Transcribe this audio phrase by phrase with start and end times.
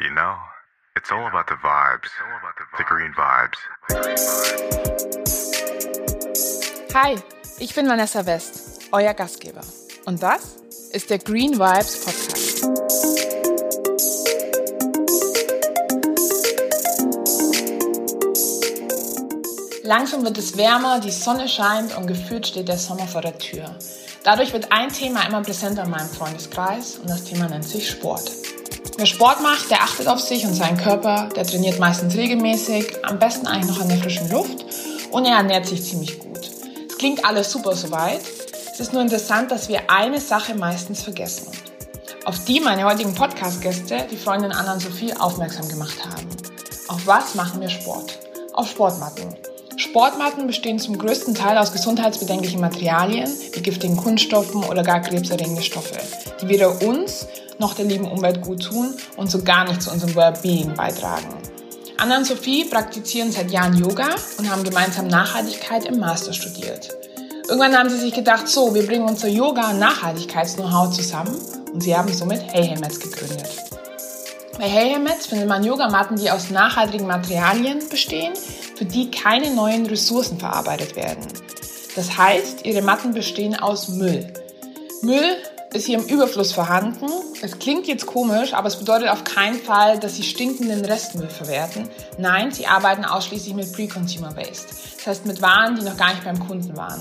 [0.00, 0.34] You know,
[0.96, 2.10] it's all about the vibes,
[2.76, 3.58] the green vibes.
[6.92, 7.14] Hi,
[7.60, 9.60] ich bin Vanessa West, euer Gastgeber.
[10.04, 10.56] Und das
[10.92, 12.64] ist der Green Vibes Podcast.
[19.84, 23.72] Langsam wird es wärmer, die Sonne scheint und gefühlt steht der Sommer vor der Tür.
[24.24, 28.43] Dadurch wird ein Thema immer präsenter in meinem Freundeskreis und das Thema nennt sich Sport.
[28.96, 33.18] Wer Sport macht, der achtet auf sich und seinen Körper, der trainiert meistens regelmäßig, am
[33.18, 34.64] besten eigentlich noch an der frischen Luft
[35.10, 36.48] und er ernährt sich ziemlich gut.
[36.88, 38.20] Es klingt alles super soweit.
[38.72, 41.48] Es ist nur interessant, dass wir eine Sache meistens vergessen.
[42.24, 46.28] Auf die meine heutigen Podcast-Gäste, die Freundin Anna und Sophie, aufmerksam gemacht haben.
[46.86, 48.20] Auf was machen wir Sport?
[48.52, 49.34] Auf Sportmatten.
[49.76, 55.98] Sportmatten bestehen zum größten Teil aus gesundheitsbedenklichen Materialien wie giftigen Kunststoffen oder gar krebserregende Stoffe,
[56.40, 57.26] die weder uns
[57.58, 61.28] noch der lieben Umwelt gut tun und so gar nicht zu unserem Wellbeing beitragen.
[61.96, 66.90] Anna und Sophie praktizieren seit Jahren Yoga und haben gemeinsam Nachhaltigkeit im Master studiert.
[67.48, 71.38] Irgendwann haben sie sich gedacht, so, wir bringen unser Yoga- und Nachhaltigkeits-Know-how zusammen
[71.72, 73.48] und sie haben somit Hey Hey Mets gegründet.
[74.58, 78.32] Bei Hey Hey Mets findet man Yogamatten, die aus nachhaltigen Materialien bestehen,
[78.76, 81.26] für die keine neuen Ressourcen verarbeitet werden.
[81.94, 84.32] Das heißt, ihre Matten bestehen aus Müll.
[85.02, 85.36] Müll
[85.74, 87.06] ist hier im Überfluss vorhanden.
[87.42, 91.88] Es klingt jetzt komisch, aber es bedeutet auf keinen Fall, dass sie stinkenden Restmüll verwerten.
[92.16, 94.68] Nein, sie arbeiten ausschließlich mit Pre-Consumer Waste.
[94.96, 97.00] Das heißt mit Waren, die noch gar nicht beim Kunden waren.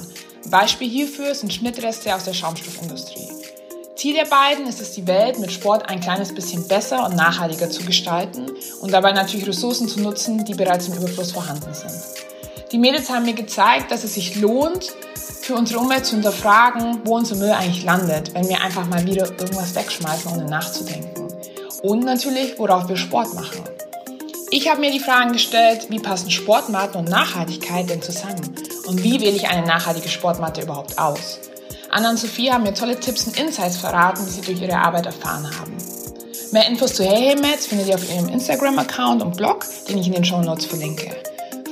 [0.49, 3.29] Beispiel hierfür sind Schnittreste aus der Schaumstoffindustrie.
[3.95, 7.69] Ziel der beiden ist es, die Welt mit Sport ein kleines bisschen besser und nachhaltiger
[7.69, 8.51] zu gestalten
[8.81, 11.93] und dabei natürlich Ressourcen zu nutzen, die bereits im Überfluss vorhanden sind.
[12.71, 14.93] Die Mädels haben mir gezeigt, dass es sich lohnt,
[15.41, 19.25] für unsere Umwelt zu hinterfragen, wo unser Müll eigentlich landet, wenn wir einfach mal wieder
[19.25, 21.27] irgendwas wegschmeißen, ohne nachzudenken.
[21.81, 23.63] Und natürlich, worauf wir Sport machen.
[24.51, 28.55] Ich habe mir die Fragen gestellt, wie passen Sportmatten und Nachhaltigkeit denn zusammen?
[28.85, 31.39] Und wie wähle ich eine nachhaltige Sportmatte überhaupt aus?
[31.89, 35.05] Anna und Sophie haben mir tolle Tipps und Insights verraten, die sie durch ihre Arbeit
[35.05, 35.75] erfahren haben.
[36.51, 40.07] Mehr Infos zu Hey Hey Mats findet ihr auf ihrem Instagram-Account und Blog, den ich
[40.07, 41.15] in den Show Notes verlinke.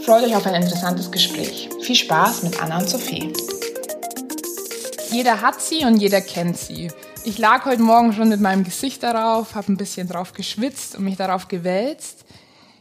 [0.05, 1.69] Freut euch auf ein interessantes Gespräch.
[1.81, 3.31] Viel Spaß mit Anna und Sophie.
[5.11, 6.89] Jeder hat sie und jeder kennt sie.
[7.23, 11.03] Ich lag heute Morgen schon mit meinem Gesicht darauf, habe ein bisschen drauf geschwitzt und
[11.03, 12.25] mich darauf gewälzt.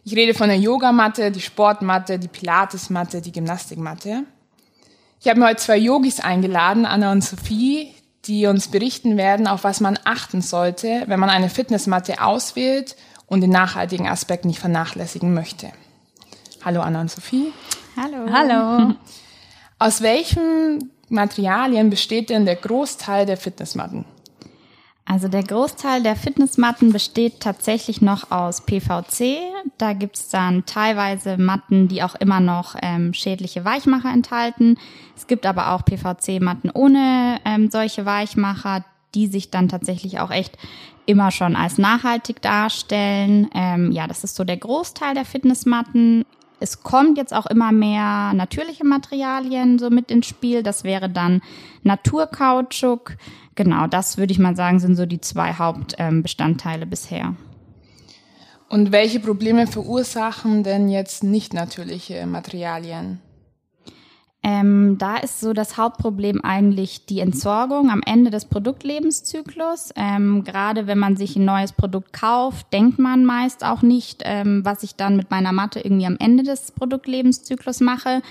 [0.03, 4.25] Ich rede von der Yogamatte, die Sportmatte, die Pilatesmatte, die Gymnastikmatte.
[5.21, 7.95] Ich habe mir heute zwei Yogis eingeladen, Anna und Sophie,
[8.25, 13.43] die uns berichten werden, auf was man achten sollte, wenn man eine Fitnessmatte auswählt und
[13.43, 15.71] den nachhaltigen Aspekt nicht vernachlässigen möchte.
[16.63, 17.53] Hallo Anna und Sophie.
[17.97, 18.31] Hallo.
[18.31, 18.95] Hallo.
[19.79, 24.05] Aus welchem Materialien besteht denn der Großteil der Fitnessmatten?
[25.07, 29.39] Also der Großteil der Fitnessmatten besteht tatsächlich noch aus PVC.
[29.77, 34.79] Da gibt's dann teilweise Matten, die auch immer noch ähm, schädliche Weichmacher enthalten.
[35.17, 38.85] Es gibt aber auch PVC-Matten ohne ähm, solche Weichmacher,
[39.17, 40.57] die sich dann tatsächlich auch echt
[41.07, 43.51] immer schon als nachhaltig darstellen.
[43.53, 46.25] Ähm, ja, das ist so der Großteil der Fitnessmatten.
[46.61, 50.63] Es kommt jetzt auch immer mehr natürliche Materialien so mit ins Spiel.
[50.63, 51.41] Das wäre dann
[51.83, 53.17] Naturkautschuk.
[53.55, 57.35] Genau, das würde ich mal sagen, sind so die zwei Hauptbestandteile bisher.
[58.69, 63.21] Und welche Probleme verursachen denn jetzt nicht natürliche Materialien?
[64.43, 69.91] Ähm, da ist so das Hauptproblem eigentlich die Entsorgung am Ende des Produktlebenszyklus.
[69.97, 74.65] Ähm, gerade wenn man sich ein neues Produkt kauft, denkt man meist auch nicht, ähm,
[74.65, 78.23] was ich dann mit meiner Matte irgendwie am Ende des Produktlebenszyklus mache.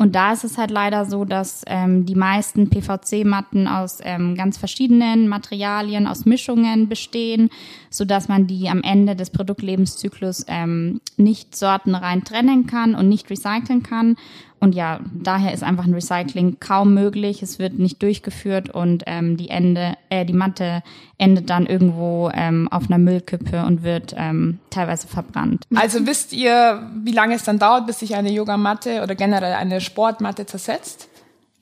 [0.00, 4.56] Und da ist es halt leider so, dass ähm, die meisten PVC-Matten aus ähm, ganz
[4.56, 7.50] verschiedenen Materialien, aus Mischungen bestehen,
[7.90, 13.28] so dass man die am Ende des Produktlebenszyklus ähm, nicht sortenrein trennen kann und nicht
[13.28, 14.16] recyceln kann.
[14.60, 17.42] Und ja, daher ist einfach ein Recycling kaum möglich.
[17.42, 20.82] Es wird nicht durchgeführt und ähm, die Ende, äh, die Matte
[21.16, 25.64] endet dann irgendwo ähm, auf einer Müllkippe und wird ähm, teilweise verbrannt.
[25.74, 29.80] Also wisst ihr, wie lange es dann dauert, bis sich eine Yogamatte oder generell eine
[29.80, 31.08] Sportmatte zersetzt?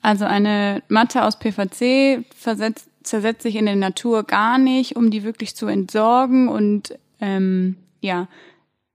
[0.02, 5.22] Also eine Matte aus PVC versetzt, zersetzt sich in der Natur gar nicht, um die
[5.22, 8.26] wirklich zu entsorgen und ähm, ja,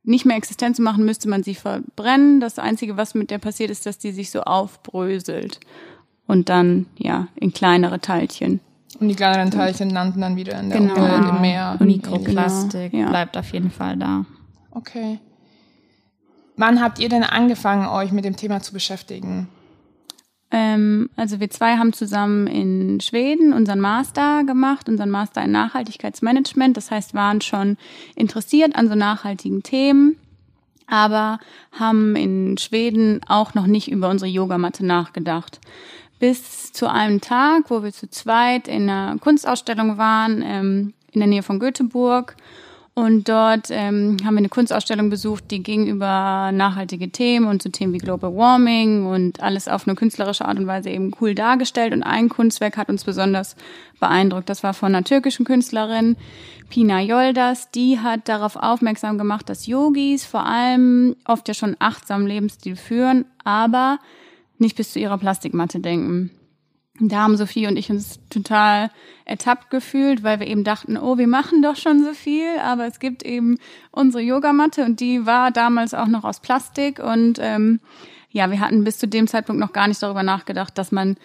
[0.04, 2.40] nicht mehr existent zu machen, müsste man sie verbrennen.
[2.40, 5.60] Das Einzige, was mit der passiert, ist, dass die sich so aufbröselt
[6.28, 8.60] und dann ja in kleinere Teilchen.
[9.00, 10.96] Und die kleineren Teilchen landen dann wieder in der genau.
[10.96, 11.78] Umwelt, im Meer.
[11.80, 13.10] Mikroplastik genau.
[13.10, 14.26] bleibt auf jeden Fall da.
[14.72, 15.20] Okay.
[16.56, 19.48] Wann habt ihr denn angefangen, euch mit dem Thema zu beschäftigen?
[20.54, 26.78] Ähm, also wir zwei haben zusammen in Schweden unseren Master gemacht, unseren Master in Nachhaltigkeitsmanagement.
[26.78, 27.76] Das heißt, waren schon
[28.16, 30.16] interessiert an so nachhaltigen Themen,
[30.86, 31.40] aber
[31.72, 35.60] haben in Schweden auch noch nicht über unsere Yogamatte nachgedacht.
[36.20, 41.28] Bis zu einem Tag, wo wir zu zweit in einer Kunstausstellung waren, ähm, in der
[41.28, 42.36] Nähe von Göteborg
[42.95, 47.69] und dort ähm, haben wir eine Kunstausstellung besucht, die ging über nachhaltige Themen und so
[47.69, 51.92] Themen wie Global Warming und alles auf eine künstlerische Art und Weise eben cool dargestellt.
[51.92, 53.56] Und ein Kunstwerk hat uns besonders
[54.00, 54.48] beeindruckt.
[54.48, 56.18] Das war von einer türkischen Künstlerin,
[56.69, 57.72] Pina Yoldas.
[57.72, 63.25] Die hat darauf aufmerksam gemacht, dass Yogis vor allem oft ja schon achtsamen Lebensstil führen,
[63.44, 63.98] aber
[64.60, 66.30] nicht bis zu ihrer Plastikmatte denken.
[67.10, 68.90] Da haben Sophie und ich uns total
[69.26, 73.00] ertappt gefühlt, weil wir eben dachten, oh, wir machen doch schon so viel, aber es
[73.00, 73.58] gibt eben
[73.92, 77.80] unsere Yogamatte und die war damals auch noch aus Plastik und ähm,
[78.30, 81.18] ja, wir hatten bis zu dem Zeitpunkt noch gar nicht darüber nachgedacht, dass man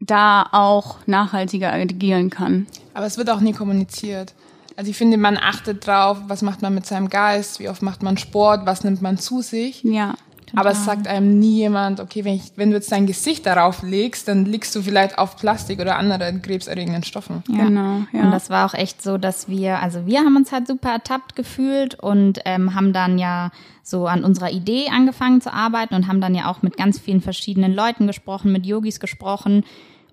[0.00, 2.66] da auch nachhaltiger agieren kann.
[2.94, 4.34] Aber es wird auch nie kommuniziert.
[4.76, 8.02] Also ich finde, man achtet drauf, was macht man mit seinem Geist, wie oft macht
[8.02, 9.82] man Sport, was nimmt man zu sich.
[9.84, 10.14] Ja.
[10.54, 13.82] Aber es sagt einem nie jemand, okay, wenn, ich, wenn du jetzt dein Gesicht darauf
[13.82, 17.42] legst, dann liegst du vielleicht auf Plastik oder anderen krebserregenden Stoffen.
[17.48, 17.64] Ja.
[17.64, 18.22] Genau, ja.
[18.22, 21.36] Und das war auch echt so, dass wir, also wir haben uns halt super ertappt
[21.36, 23.50] gefühlt und ähm, haben dann ja
[23.82, 27.20] so an unserer Idee angefangen zu arbeiten und haben dann ja auch mit ganz vielen
[27.20, 29.64] verschiedenen Leuten gesprochen, mit Yogis gesprochen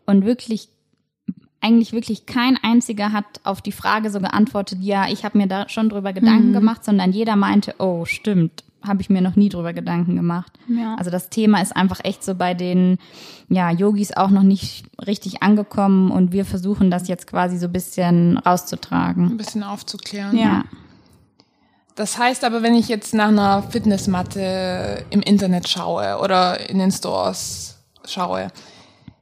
[0.06, 0.69] und wirklich
[1.60, 5.68] eigentlich wirklich kein einziger hat auf die Frage so geantwortet, ja, ich habe mir da
[5.69, 6.54] schon drüber Gedanken mhm.
[6.54, 10.51] gemacht, sondern jeder meinte, oh, stimmt, habe ich mir noch nie drüber Gedanken gemacht.
[10.68, 10.95] Ja.
[10.95, 12.98] Also das Thema ist einfach echt so bei den
[13.50, 17.74] ja, Yogis auch noch nicht richtig angekommen und wir versuchen das jetzt quasi so ein
[17.74, 19.25] bisschen rauszutragen.
[19.25, 20.38] Ein bisschen aufzuklären.
[20.38, 20.63] Ja.
[21.95, 26.92] Das heißt aber, wenn ich jetzt nach einer Fitnessmatte im Internet schaue oder in den
[26.92, 28.51] Stores schaue,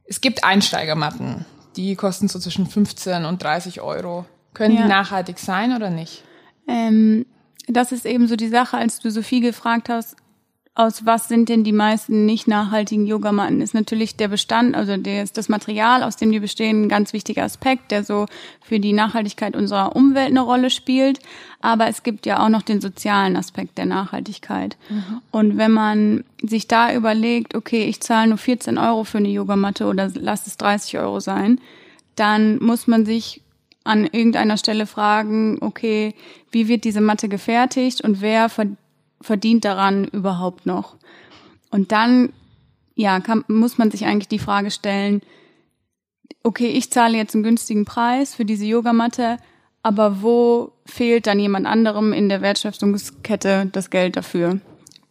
[0.05, 1.45] es gibt Einsteigermatten,
[1.77, 4.25] die kosten so zwischen 15 und 30 Euro.
[4.53, 4.83] Können ja.
[4.83, 6.23] die nachhaltig sein oder nicht?
[6.67, 7.25] Ähm,
[7.67, 10.15] das ist eben so die Sache, als du Sophie gefragt hast,
[10.77, 15.23] aus was sind denn die meisten nicht nachhaltigen Yogamatten, ist natürlich der Bestand, also der
[15.23, 18.25] ist das Material, aus dem die bestehen, ein ganz wichtiger Aspekt, der so
[18.61, 21.19] für die Nachhaltigkeit unserer Umwelt eine Rolle spielt.
[21.61, 24.75] Aber es gibt ja auch noch den sozialen Aspekt der Nachhaltigkeit.
[24.89, 25.21] Mhm.
[25.31, 29.85] Und wenn man sich da überlegt, okay, ich zahle nur 14 Euro für eine Yogamatte
[29.85, 31.61] oder lass es 30 Euro sein,
[32.17, 33.41] dann muss man sich
[33.85, 36.13] an irgendeiner Stelle fragen, okay,
[36.51, 38.49] wie wird diese Matte gefertigt und wer
[39.21, 40.97] verdient daran überhaupt noch?
[41.69, 42.33] Und dann,
[42.95, 45.21] ja, kann, muss man sich eigentlich die Frage stellen,
[46.43, 49.37] okay, ich zahle jetzt einen günstigen Preis für diese Yogamatte,
[49.83, 54.59] aber wo fehlt dann jemand anderem in der Wertschöpfungskette das Geld dafür?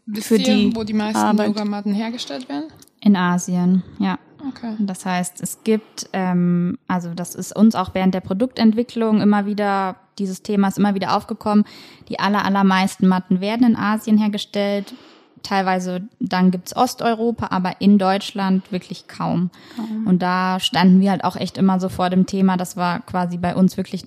[0.07, 1.49] Wisst für ihr, die wo die meisten Arbeit?
[1.49, 2.73] Yogamatten hergestellt werden?
[3.01, 4.19] In Asien, ja.
[4.49, 4.75] Okay.
[4.79, 9.97] Das heißt, es gibt, ähm, also das ist uns auch während der Produktentwicklung immer wieder,
[10.19, 11.65] dieses Thema ist immer wieder aufgekommen.
[12.09, 14.95] Die aller, allermeisten Matten werden in Asien hergestellt.
[15.43, 19.51] Teilweise dann gibt's Osteuropa, aber in Deutschland wirklich kaum.
[19.77, 20.07] kaum.
[20.07, 22.57] Und da standen wir halt auch echt immer so vor dem Thema.
[22.57, 24.05] Das war quasi bei uns wirklich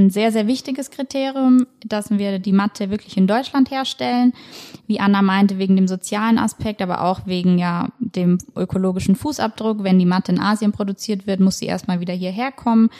[0.00, 4.32] ein sehr, sehr wichtiges Kriterium, dass wir die Matte wirklich in Deutschland herstellen.
[4.86, 9.84] Wie Anna meinte, wegen dem sozialen Aspekt, aber auch wegen ja dem ökologischen Fußabdruck.
[9.84, 12.90] Wenn die Matte in Asien produziert wird, muss sie erstmal wieder hierher kommen.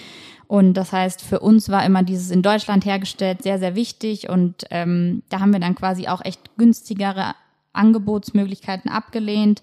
[0.46, 4.28] Und das heißt, für uns war immer dieses in Deutschland hergestellt sehr, sehr wichtig.
[4.28, 7.34] Und ähm, da haben wir dann quasi auch echt günstigere
[7.72, 9.62] Angebotsmöglichkeiten abgelehnt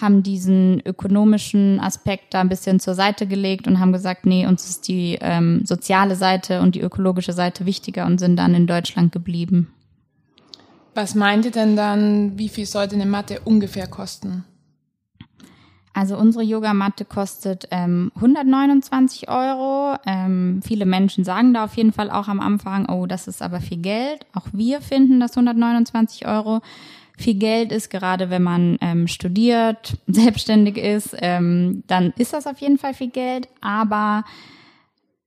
[0.00, 4.68] haben diesen ökonomischen Aspekt da ein bisschen zur Seite gelegt und haben gesagt, nee, uns
[4.68, 9.12] ist die ähm, soziale Seite und die ökologische Seite wichtiger und sind dann in Deutschland
[9.12, 9.72] geblieben.
[10.94, 14.44] Was meint ihr denn dann, wie viel sollte eine Matte ungefähr kosten?
[15.96, 19.96] Also unsere Yogamatte kostet ähm, 129 Euro.
[20.04, 23.62] Ähm, viele Menschen sagen da auf jeden Fall auch am Anfang, oh, das ist aber
[23.62, 24.26] viel Geld.
[24.34, 26.60] Auch wir finden das 129 Euro
[27.16, 32.58] viel Geld ist, gerade wenn man ähm, studiert, selbstständig ist, ähm, dann ist das auf
[32.58, 33.48] jeden Fall viel Geld.
[33.60, 34.24] Aber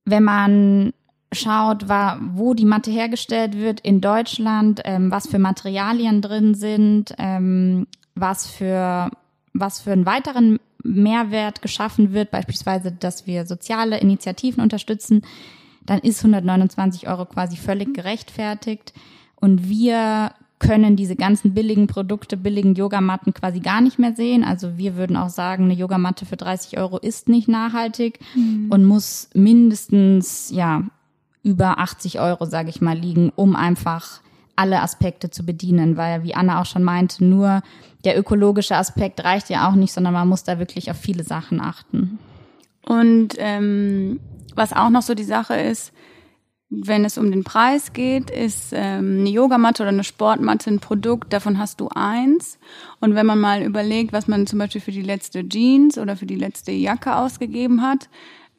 [0.06, 0.94] wenn man
[1.32, 7.86] schaut, wo die Matte hergestellt wird in Deutschland, ähm, was für Materialien drin sind, ähm,
[8.16, 9.12] was für
[9.54, 15.24] was für einen weiteren Mehrwert geschaffen wird, beispielsweise, dass wir soziale Initiativen unterstützen,
[15.86, 18.94] dann ist 129 Euro quasi völlig gerechtfertigt.
[19.36, 24.44] Und wir können diese ganzen billigen Produkte, billigen Yogamatten quasi gar nicht mehr sehen.
[24.44, 28.68] Also wir würden auch sagen, eine Yogamatte für 30 Euro ist nicht nachhaltig mhm.
[28.70, 30.84] und muss mindestens, ja,
[31.42, 34.20] über 80 Euro, sage ich mal, liegen, um einfach
[34.58, 37.62] alle Aspekte zu bedienen, weil wie Anna auch schon meinte, nur
[38.04, 41.62] der ökologische Aspekt reicht ja auch nicht, sondern man muss da wirklich auf viele Sachen
[41.62, 42.20] achten.
[42.86, 44.20] Und ähm,
[44.56, 45.94] was auch noch so die Sache ist,
[46.70, 51.34] wenn es um den Preis geht, ist ähm, eine Yogamatte oder eine Sportmatte ein Produkt,
[51.34, 52.60] davon hast du eins.
[53.00, 56.28] Und wenn man mal überlegt, was man zum Beispiel für die letzte Jeans oder für
[56.28, 58.08] die letzte Jacke ausgegeben hat,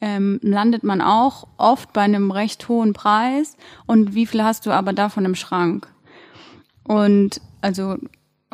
[0.01, 3.57] ähm, landet man auch oft bei einem recht hohen Preis.
[3.87, 5.87] Und wie viel hast du aber davon im Schrank?
[6.83, 7.97] Und also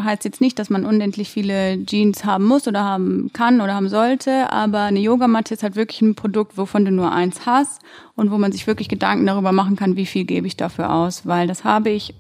[0.01, 3.89] heißt jetzt nicht, dass man unendlich viele Jeans haben muss oder haben kann oder haben
[3.89, 7.81] sollte, aber eine Yogamatte ist halt wirklich ein Produkt, wovon du nur eins hast
[8.15, 11.27] und wo man sich wirklich Gedanken darüber machen kann, wie viel gebe ich dafür aus,
[11.27, 12.15] weil das habe ich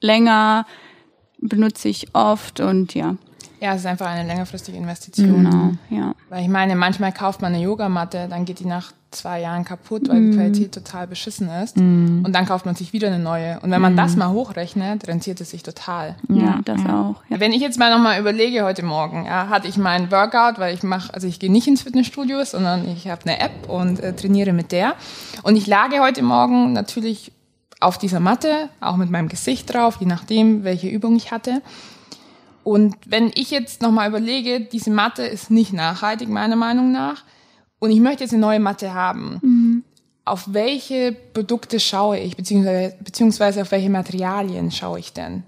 [0.00, 0.66] länger,
[1.38, 3.16] benutze ich oft und ja.
[3.60, 5.44] Ja, es ist einfach eine längerfristige Investition.
[5.44, 6.14] Genau, ja.
[6.28, 10.08] Weil ich meine, manchmal kauft man eine Yogamatte, dann geht die nach zwei Jahren kaputt,
[10.08, 11.76] weil die Qualität total beschissen ist.
[11.78, 13.58] Und dann kauft man sich wieder eine neue.
[13.60, 16.16] Und wenn man das mal hochrechnet, rentiert es sich total.
[16.28, 17.16] Ja, das auch.
[17.30, 17.40] Ja.
[17.40, 20.82] Wenn ich jetzt mal nochmal überlege, heute Morgen, ja, hatte ich meinen Workout, weil ich
[20.82, 24.52] mache, also ich gehe nicht ins Fitnessstudio, sondern ich habe eine App und äh, trainiere
[24.52, 24.94] mit der.
[25.42, 27.32] Und ich lage heute Morgen natürlich
[27.80, 31.62] auf dieser Matte, auch mit meinem Gesicht drauf, je nachdem, welche Übung ich hatte.
[32.68, 37.24] Und wenn ich jetzt nochmal überlege, diese Matte ist nicht nachhaltig, meiner Meinung nach,
[37.78, 39.84] und ich möchte jetzt eine neue Matte haben,
[40.26, 45.44] auf welche Produkte schaue ich, beziehungsweise, beziehungsweise auf welche Materialien schaue ich denn?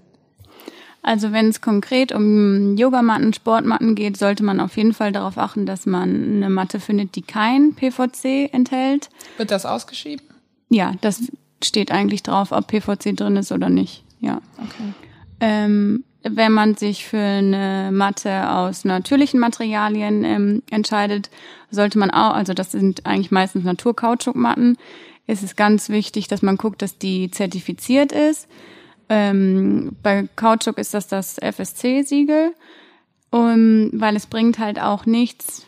[1.03, 5.67] Also wenn es konkret um Yogamatten, Sportmatten geht, sollte man auf jeden Fall darauf achten,
[5.67, 9.11] dass man eine Matte findet, die kein PVC enthält.
[9.37, 10.25] Wird das ausgeschrieben?
[10.69, 11.21] Ja, das
[11.63, 14.03] steht eigentlich drauf, ob PVC drin ist oder nicht.
[14.21, 14.41] Ja.
[14.57, 14.93] Okay.
[15.39, 21.29] Ähm, wenn man sich für eine Matte aus natürlichen Materialien ähm, entscheidet,
[21.71, 24.77] sollte man auch, also das sind eigentlich meistens Naturkautschukmatten,
[25.27, 28.47] ist es ganz wichtig, dass man guckt, dass die zertifiziert ist.
[29.09, 32.53] Ähm, bei Kautschuk ist das das FSC-Siegel,
[33.31, 35.65] um, weil es bringt halt auch nichts,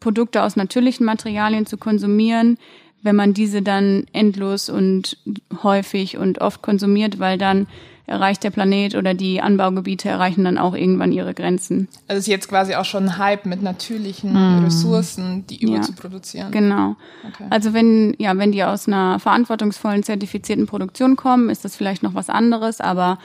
[0.00, 2.58] Produkte aus natürlichen Materialien zu konsumieren,
[3.02, 5.18] wenn man diese dann endlos und
[5.62, 7.66] häufig und oft konsumiert, weil dann
[8.08, 11.88] erreicht der Planet oder die Anbaugebiete erreichen dann auch irgendwann ihre Grenzen.
[12.08, 14.34] Also ist jetzt quasi auch schon ein Hype mit natürlichen
[14.64, 16.50] Ressourcen, die überzuproduzieren.
[16.50, 16.96] Genau.
[17.28, 17.44] Okay.
[17.50, 22.14] Also wenn, ja, wenn die aus einer verantwortungsvollen, zertifizierten Produktion kommen, ist das vielleicht noch
[22.14, 23.18] was anderes, aber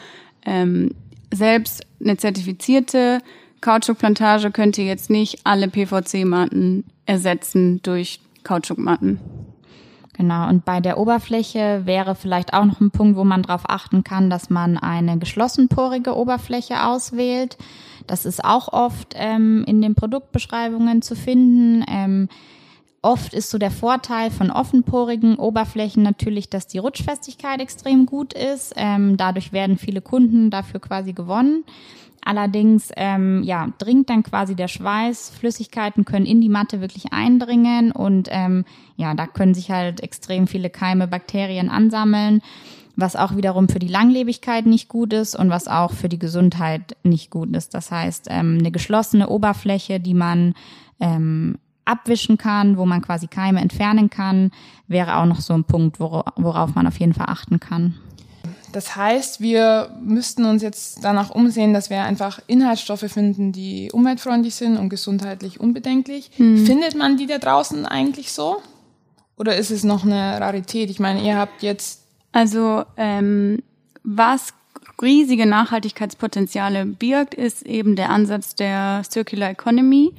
[0.45, 0.91] ähm,
[1.33, 3.19] selbst eine zertifizierte
[3.61, 9.19] Kautschukplantage könnte jetzt nicht alle PVC-Matten ersetzen durch Kautschukmatten.
[10.13, 14.03] Genau, und bei der Oberfläche wäre vielleicht auch noch ein Punkt, wo man darauf achten
[14.03, 17.57] kann, dass man eine geschlossenporige Oberfläche auswählt.
[18.05, 21.83] Das ist auch oft ähm, in den Produktbeschreibungen zu finden.
[21.87, 22.29] Ähm,
[23.01, 28.73] oft ist so der Vorteil von offenporigen Oberflächen natürlich, dass die Rutschfestigkeit extrem gut ist.
[28.75, 31.63] Ähm, dadurch werden viele Kunden dafür quasi gewonnen.
[32.25, 37.91] Allerdings ähm, ja, dringt dann quasi der Schweiß, Flüssigkeiten können in die Matte wirklich eindringen
[37.91, 38.65] und ähm,
[38.95, 42.41] ja, da können sich halt extrem viele Keime, Bakterien ansammeln,
[42.95, 46.95] was auch wiederum für die Langlebigkeit nicht gut ist und was auch für die Gesundheit
[47.03, 47.73] nicht gut ist.
[47.73, 50.53] Das heißt, ähm, eine geschlossene Oberfläche, die man
[50.99, 54.51] ähm, abwischen kann, wo man quasi Keime entfernen kann,
[54.87, 57.95] wäre auch noch so ein Punkt, wora- worauf man auf jeden Fall achten kann.
[58.73, 64.55] Das heißt, wir müssten uns jetzt danach umsehen, dass wir einfach Inhaltsstoffe finden, die umweltfreundlich
[64.55, 66.31] sind und gesundheitlich unbedenklich.
[66.35, 68.61] Findet man die da draußen eigentlich so?
[69.37, 70.89] Oder ist es noch eine Rarität?
[70.89, 72.01] Ich meine, ihr habt jetzt,
[72.31, 73.63] Also ähm,
[74.03, 74.53] was
[75.01, 80.13] riesige Nachhaltigkeitspotenziale birgt, ist eben der Ansatz der Circular Economy.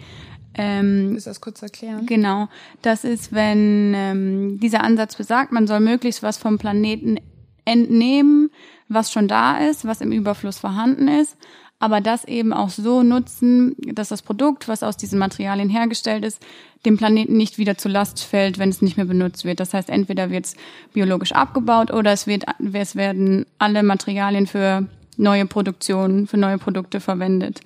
[0.57, 2.07] Ähm, ist das kurz erklären?
[2.07, 2.49] Genau,
[2.83, 7.19] das ist, wenn ähm, dieser Ansatz besagt, man soll möglichst was vom Planeten
[7.65, 8.51] entnehmen,
[8.89, 11.37] was schon da ist, was im Überfluss vorhanden ist,
[11.79, 16.41] aber das eben auch so nutzen, dass das Produkt, was aus diesen Materialien hergestellt ist,
[16.87, 19.61] dem Planeten nicht wieder zur Last fällt, wenn es nicht mehr benutzt wird.
[19.61, 20.57] Das heißt, entweder wird es
[20.93, 27.01] biologisch abgebaut oder es, wird, es werden alle Materialien für neue Produktionen, für neue Produkte
[27.01, 27.61] verwendet.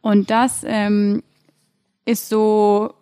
[0.00, 1.22] Und das ähm,
[2.04, 2.94] ist so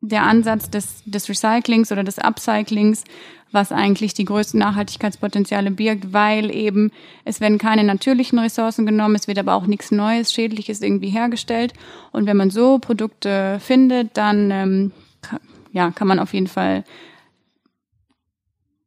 [0.00, 3.04] der Ansatz des, des Recyclings oder des Upcyclings,
[3.52, 6.90] was eigentlich die größten Nachhaltigkeitspotenziale birgt, weil eben
[7.24, 11.72] es werden keine natürlichen Ressourcen genommen, es wird aber auch nichts Neues, Schädliches irgendwie hergestellt.
[12.12, 14.92] Und wenn man so Produkte findet, dann ähm,
[15.72, 16.84] ja, kann man auf jeden Fall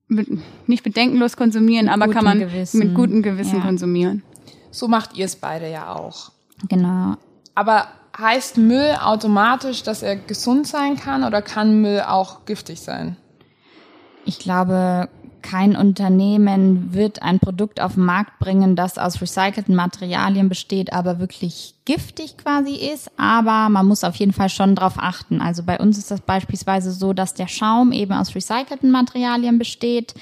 [0.07, 0.27] mit,
[0.67, 2.79] nicht bedenkenlos konsumieren, aber kann man Gewissen.
[2.79, 3.65] mit gutem Gewissen Ja.
[3.65, 4.23] konsumieren.
[4.71, 6.31] So macht ihr es beide ja auch.
[6.67, 7.15] Genau.
[7.55, 7.87] Aber
[8.17, 13.17] heißt Müll automatisch, dass er gesund sein kann oder kann Müll auch giftig sein?
[14.25, 15.09] Ich glaube,
[15.41, 21.19] kein Unternehmen wird ein Produkt auf den Markt bringen, das aus recycelten Materialien besteht, aber
[21.19, 23.09] wirklich giftig quasi ist.
[23.17, 25.41] Aber man muss auf jeden Fall schon darauf achten.
[25.41, 30.13] Also bei uns ist das beispielsweise so, dass der Schaum eben aus recycelten Materialien besteht.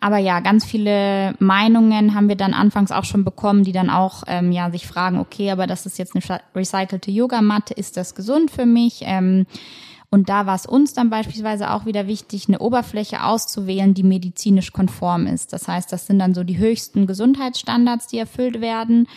[0.00, 4.24] Aber ja, ganz viele Meinungen haben wir dann anfangs auch schon bekommen, die dann auch
[4.26, 8.50] ähm, ja sich fragen, okay, aber das ist jetzt eine recycelte Yogamatte, ist das gesund
[8.50, 9.02] für mich?
[9.02, 9.46] Ähm,
[10.12, 14.70] und da war es uns dann beispielsweise auch wieder wichtig, eine Oberfläche auszuwählen, die medizinisch
[14.70, 15.54] konform ist.
[15.54, 19.08] Das heißt, das sind dann so die höchsten Gesundheitsstandards, die erfüllt werden.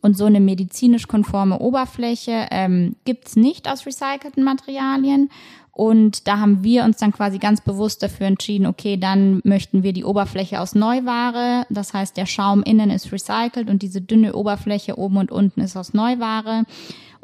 [0.00, 5.28] Und so eine medizinisch konforme Oberfläche ähm, gibt's nicht aus recycelten Materialien.
[5.72, 9.92] Und da haben wir uns dann quasi ganz bewusst dafür entschieden, okay, dann möchten wir
[9.92, 11.66] die Oberfläche aus Neuware.
[11.68, 15.76] Das heißt, der Schaum innen ist recycelt und diese dünne Oberfläche oben und unten ist
[15.76, 16.62] aus Neuware.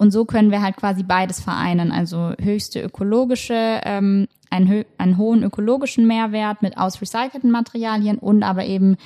[0.01, 1.93] Und so können wir halt quasi beides vereinen.
[1.93, 8.65] Also höchste ökologische, ähm, einen, einen hohen ökologischen Mehrwert mit aus recycelten Materialien und aber
[8.65, 8.97] eben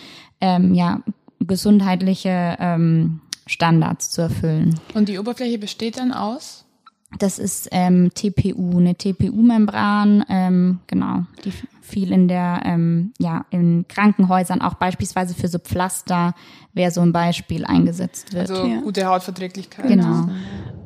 [0.41, 1.01] ähm, ja
[1.41, 4.79] gesundheitliche ähm, Standards zu erfüllen.
[4.95, 6.65] Und die Oberfläche besteht dann aus?
[7.19, 11.53] Das ist ähm, TPU, eine TPU-Membran, ähm, genau, die
[11.85, 16.35] viel in der, ähm, ja, in Krankenhäusern auch beispielsweise für so Pflaster
[16.73, 18.51] wäre so ein Beispiel eingesetzt wird.
[18.51, 18.81] Also ja.
[18.81, 19.87] gute Hautverträglichkeit.
[19.87, 20.29] Genau.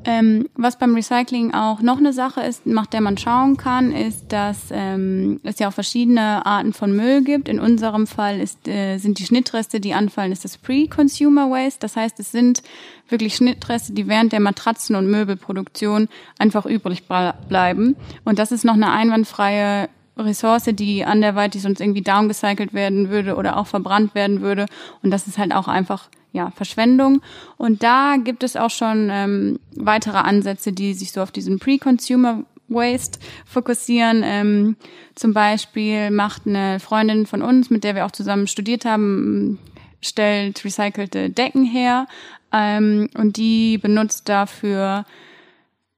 [0.05, 4.33] Ähm, was beim Recycling auch noch eine Sache ist, nach der man schauen kann, ist,
[4.33, 7.49] dass ähm, es ja auch verschiedene Arten von Müll gibt.
[7.49, 11.81] In unserem Fall ist, äh, sind die Schnittreste, die anfallen, ist das Pre-Consumer Waste.
[11.81, 12.63] Das heißt, es sind
[13.09, 17.97] wirklich Schnittreste, die während der Matratzen- und Möbelproduktion einfach übrig bleiben.
[18.25, 19.89] Und das ist noch eine einwandfreie
[20.19, 24.67] Ressource, die anderweitig sonst irgendwie downgecycelt werden würde oder auch verbrannt werden würde.
[25.03, 27.23] Und das ist halt auch einfach ja, Verschwendung.
[27.57, 32.45] Und da gibt es auch schon ähm, weitere Ansätze, die sich so auf diesen Pre-Consumer
[32.69, 34.23] Waste fokussieren.
[34.25, 34.77] Ähm,
[35.15, 39.59] zum Beispiel macht eine Freundin von uns, mit der wir auch zusammen studiert haben,
[40.01, 42.07] stellt recycelte Decken her
[42.53, 45.05] ähm, und die benutzt dafür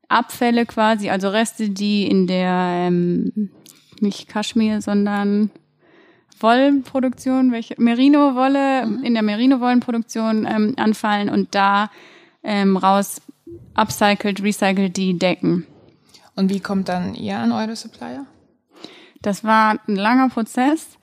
[0.08, 3.50] Abfälle quasi, also Reste, die in der ähm,
[4.02, 5.50] nicht Kaschmir, sondern
[6.38, 9.04] Wollenproduktion, welche Merino-Wolle mhm.
[9.04, 11.90] in der Merino-Wollenproduktion ähm, anfallen und da
[12.42, 13.20] ähm, raus
[13.74, 15.66] upcycled, recycelt die Decken.
[16.36, 18.26] Und wie kommt dann ihr an eure Supplier?
[19.20, 20.98] Das war ein langer Prozess.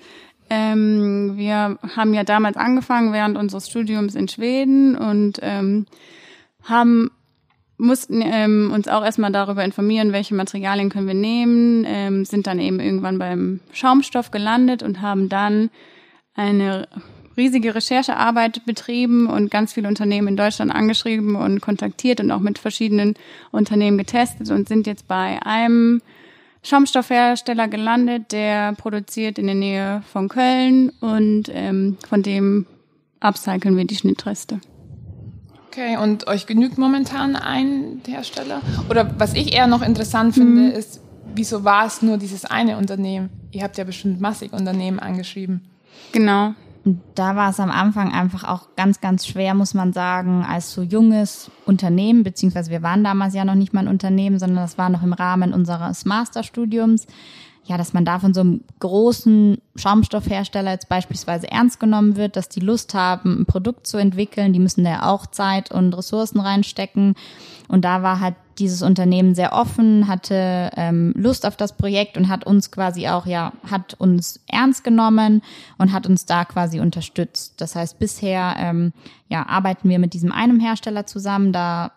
[0.50, 5.86] Ähm, wir haben ja damals angefangen während unseres Studiums in Schweden und ähm,
[6.64, 7.12] haben
[7.78, 12.60] mussten ähm, uns auch erstmal darüber informieren, welche Materialien können wir nehmen, ähm, sind dann
[12.60, 15.70] eben irgendwann beim Schaumstoff gelandet und haben dann
[16.34, 16.88] eine
[17.38, 22.58] riesige Recherchearbeit betrieben und ganz viele Unternehmen in Deutschland angeschrieben und kontaktiert und auch mit
[22.58, 23.14] verschiedenen
[23.52, 26.02] Unternehmen getestet und sind jetzt bei einem
[26.64, 32.66] Schaumstoffhersteller gelandet, der produziert in der Nähe von Köln und ähm, von dem
[33.20, 34.60] upcyclen wir die Schnittreste.
[35.78, 38.62] Okay, und euch genügt momentan ein Hersteller?
[38.90, 40.72] Oder was ich eher noch interessant finde, mhm.
[40.72, 41.02] ist,
[41.36, 43.30] wieso war es nur dieses eine Unternehmen?
[43.52, 45.70] Ihr habt ja bestimmt massig Unternehmen angeschrieben.
[46.14, 46.56] Genau.
[46.84, 50.72] Und da war es am Anfang einfach auch ganz, ganz schwer, muss man sagen, als
[50.72, 54.80] so junges Unternehmen, beziehungsweise wir waren damals ja noch nicht mal ein Unternehmen, sondern das
[54.80, 57.06] war noch im Rahmen unseres Masterstudiums
[57.68, 62.48] ja, dass man da von so einem großen Schaumstoffhersteller jetzt beispielsweise ernst genommen wird, dass
[62.48, 64.54] die Lust haben, ein Produkt zu entwickeln.
[64.54, 67.16] Die müssen da ja auch Zeit und Ressourcen reinstecken.
[67.68, 72.30] Und da war halt dieses Unternehmen sehr offen, hatte ähm, Lust auf das Projekt und
[72.30, 75.42] hat uns quasi auch, ja, hat uns ernst genommen
[75.78, 77.56] und hat uns da quasi unterstützt.
[77.58, 78.94] Das heißt, bisher ähm,
[79.28, 81.52] ja, arbeiten wir mit diesem einen Hersteller zusammen.
[81.52, 81.92] Da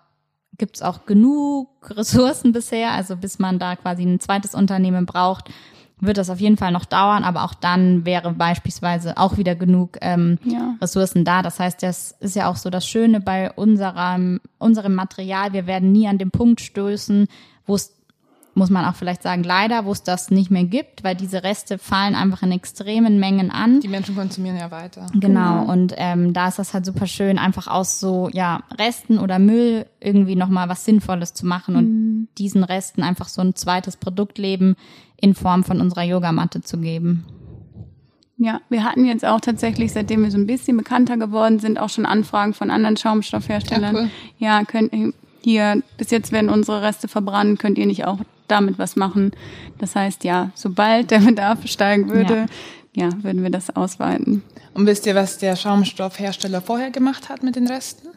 [0.61, 2.93] gibt es auch genug Ressourcen bisher.
[2.93, 5.51] Also bis man da quasi ein zweites Unternehmen braucht,
[5.99, 7.25] wird das auf jeden Fall noch dauern.
[7.25, 10.77] Aber auch dann wäre beispielsweise auch wieder genug ähm, ja.
[10.81, 11.43] Ressourcen da.
[11.43, 15.53] Das heißt, das ist ja auch so das Schöne bei unserem, unserem Material.
[15.53, 17.27] Wir werden nie an den Punkt stößen,
[17.67, 18.00] wo es
[18.61, 21.79] muss man auch vielleicht sagen, leider, wo es das nicht mehr gibt, weil diese Reste
[21.79, 23.81] fallen einfach in extremen Mengen an.
[23.81, 25.07] Die Menschen konsumieren ja weiter.
[25.15, 25.73] Genau, genau.
[25.73, 29.87] und ähm, da ist das halt super schön, einfach aus so ja Resten oder Müll
[29.99, 32.29] irgendwie nochmal was Sinnvolles zu machen und mhm.
[32.37, 34.77] diesen Resten einfach so ein zweites Produktleben
[35.17, 37.25] in Form von unserer Yogamatte zu geben.
[38.37, 41.89] Ja, wir hatten jetzt auch tatsächlich, seitdem wir so ein bisschen bekannter geworden sind, auch
[41.89, 43.97] schon Anfragen von anderen Schaumstoffherstellern.
[43.97, 44.11] Ja, cool.
[44.39, 48.19] ja könnt, hier, bis jetzt werden unsere Reste verbrannt, könnt ihr nicht auch
[48.51, 49.33] damit was machen.
[49.79, 52.47] Das heißt, ja, sobald der Bedarf steigen würde,
[52.95, 53.07] ja.
[53.07, 54.43] ja, würden wir das ausweiten.
[54.75, 58.09] Und wisst ihr, was der Schaumstoffhersteller vorher gemacht hat mit den Resten?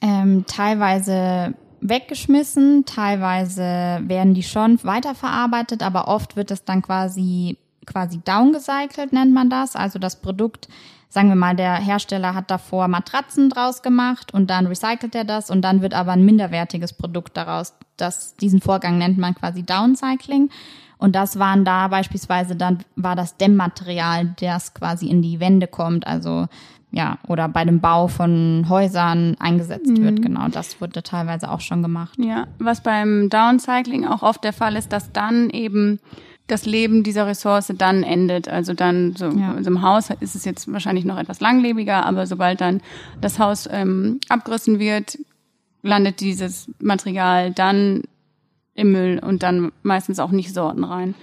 [0.00, 8.20] Ähm, teilweise weggeschmissen, teilweise werden die schon weiterverarbeitet, aber oft wird es dann quasi quasi
[8.22, 9.76] downgecycelt, nennt man das.
[9.76, 10.68] Also das Produkt,
[11.16, 15.48] sagen wir mal, der Hersteller hat davor Matratzen draus gemacht und dann recycelt er das
[15.48, 17.72] und dann wird aber ein minderwertiges Produkt daraus.
[17.96, 20.50] Das, diesen Vorgang nennt man quasi Downcycling.
[20.98, 26.06] Und das waren da beispielsweise dann, war das Dämmmaterial, das quasi in die Wände kommt,
[26.06, 26.48] also
[26.90, 30.02] ja, oder bei dem Bau von Häusern eingesetzt mhm.
[30.02, 30.20] wird.
[30.20, 32.18] Genau, das wurde teilweise auch schon gemacht.
[32.18, 35.98] Ja, was beim Downcycling auch oft der Fall ist, dass dann eben
[36.46, 38.48] das Leben dieser Ressource dann endet.
[38.48, 39.54] Also dann so ja.
[39.54, 42.80] also im Haus ist es jetzt wahrscheinlich noch etwas langlebiger, aber sobald dann
[43.20, 45.18] das Haus ähm, abgerissen wird,
[45.82, 48.02] landet dieses Material dann
[48.74, 51.14] im Müll und dann meistens auch nicht Sorten rein.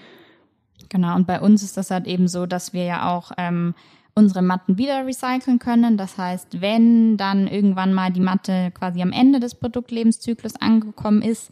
[0.89, 3.73] Genau, und bei uns ist das halt eben so, dass wir ja auch ähm,
[4.15, 5.97] unsere Matten wieder recyceln können.
[5.97, 11.51] Das heißt, wenn dann irgendwann mal die Matte quasi am Ende des Produktlebenszyklus angekommen ist,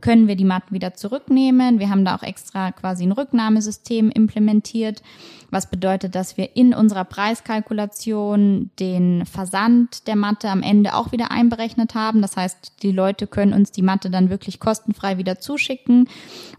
[0.00, 1.78] können wir die Matten wieder zurücknehmen.
[1.78, 5.02] Wir haben da auch extra quasi ein Rücknahmesystem implementiert,
[5.50, 11.30] was bedeutet, dass wir in unserer Preiskalkulation den Versand der Matte am Ende auch wieder
[11.30, 12.22] einberechnet haben.
[12.22, 16.08] Das heißt, die Leute können uns die Matte dann wirklich kostenfrei wieder zuschicken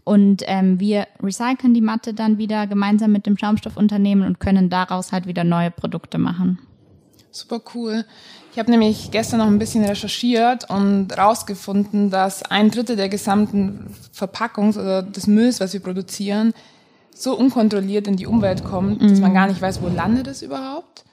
[0.03, 5.11] und ähm, wir recyceln die Matte dann wieder gemeinsam mit dem Schaumstoffunternehmen und können daraus
[5.11, 6.59] halt wieder neue Produkte machen.
[7.31, 8.05] Super cool.
[8.51, 13.95] Ich habe nämlich gestern noch ein bisschen recherchiert und rausgefunden, dass ein Drittel der gesamten
[14.15, 16.53] Verpackungs- oder des Mülls, was wir produzieren,
[17.13, 19.35] so unkontrolliert in die Umwelt kommt, dass man mhm.
[19.35, 21.03] gar nicht weiß, wo landet es überhaupt.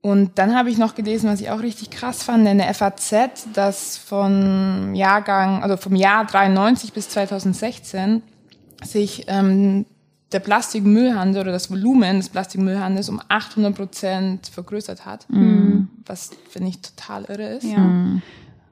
[0.00, 3.46] Und dann habe ich noch gelesen, was ich auch richtig krass fand, in der FAZ,
[3.52, 8.22] dass von Jahrgang, also vom Jahr 93 bis 2016
[8.84, 9.86] sich ähm,
[10.32, 15.88] der Plastikmüllhandel oder das Volumen des Plastikmüllhandels um 800 Prozent vergrößert hat, mhm.
[16.04, 17.64] was finde ich total irre ist.
[17.64, 17.78] Ja.
[17.78, 18.22] Mhm.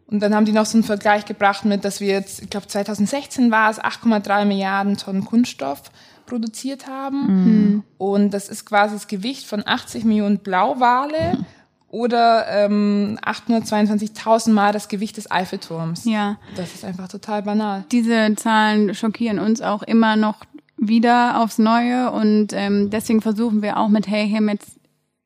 [0.08, 2.68] Und dann haben die noch so einen Vergleich gebracht mit, dass wir jetzt, ich glaube
[2.68, 5.90] 2016 war es 8,3 Milliarden Tonnen Kunststoff
[6.26, 7.26] produziert haben.
[7.26, 7.82] Mhm.
[7.98, 11.38] Und das ist quasi das Gewicht von 80 Millionen Blauwale
[11.88, 16.04] oder ähm, 822.000 Mal das Gewicht des Eiffelturms.
[16.04, 16.36] Ja.
[16.54, 17.84] Das ist einfach total banal.
[17.90, 20.44] Diese Zahlen schockieren uns auch immer noch
[20.76, 24.76] wieder aufs Neue und ähm, deswegen versuchen wir auch mit Hey Him jetzt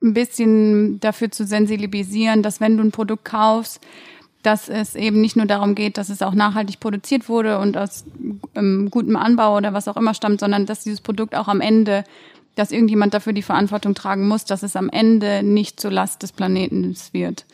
[0.03, 3.81] ein bisschen dafür zu sensibilisieren, dass wenn du ein Produkt kaufst,
[4.43, 8.05] dass es eben nicht nur darum geht, dass es auch nachhaltig produziert wurde und aus
[8.55, 12.05] ähm, gutem Anbau oder was auch immer stammt, sondern dass dieses Produkt auch am Ende,
[12.55, 16.33] dass irgendjemand dafür die Verantwortung tragen muss, dass es am Ende nicht zur Last des
[16.33, 17.45] Planeten wird.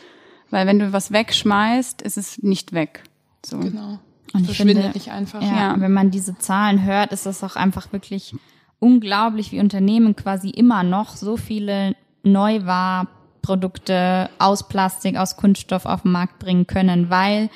[0.50, 3.02] Weil wenn du was wegschmeißt, ist es nicht weg.
[3.44, 3.58] So.
[3.58, 3.98] Genau.
[4.32, 5.42] Und ich verschwindet finde, nicht einfach.
[5.42, 8.34] Ja, ja, wenn man diese Zahlen hört, ist das auch einfach wirklich
[8.78, 16.12] unglaublich, wie Unternehmen quasi immer noch so viele Neuwahrprodukte aus Plastik, aus Kunststoff auf den
[16.12, 17.48] Markt bringen können, weil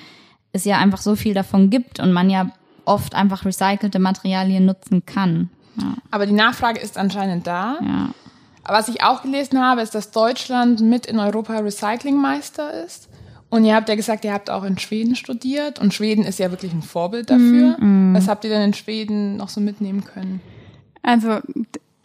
[0.53, 2.51] es ja einfach so viel davon gibt und man ja
[2.85, 5.51] oft einfach recycelte Materialien nutzen kann.
[5.77, 5.95] Ja.
[6.11, 7.79] Aber die Nachfrage ist anscheinend da.
[7.81, 8.11] Ja.
[8.65, 13.09] Aber was ich auch gelesen habe, ist, dass Deutschland mit in Europa Recyclingmeister ist.
[13.51, 16.51] Und ihr habt ja gesagt, ihr habt auch in Schweden studiert und Schweden ist ja
[16.53, 17.77] wirklich ein Vorbild dafür.
[17.81, 18.15] Mm, mm.
[18.15, 20.41] Was habt ihr denn in Schweden noch so mitnehmen können?
[21.03, 21.41] Also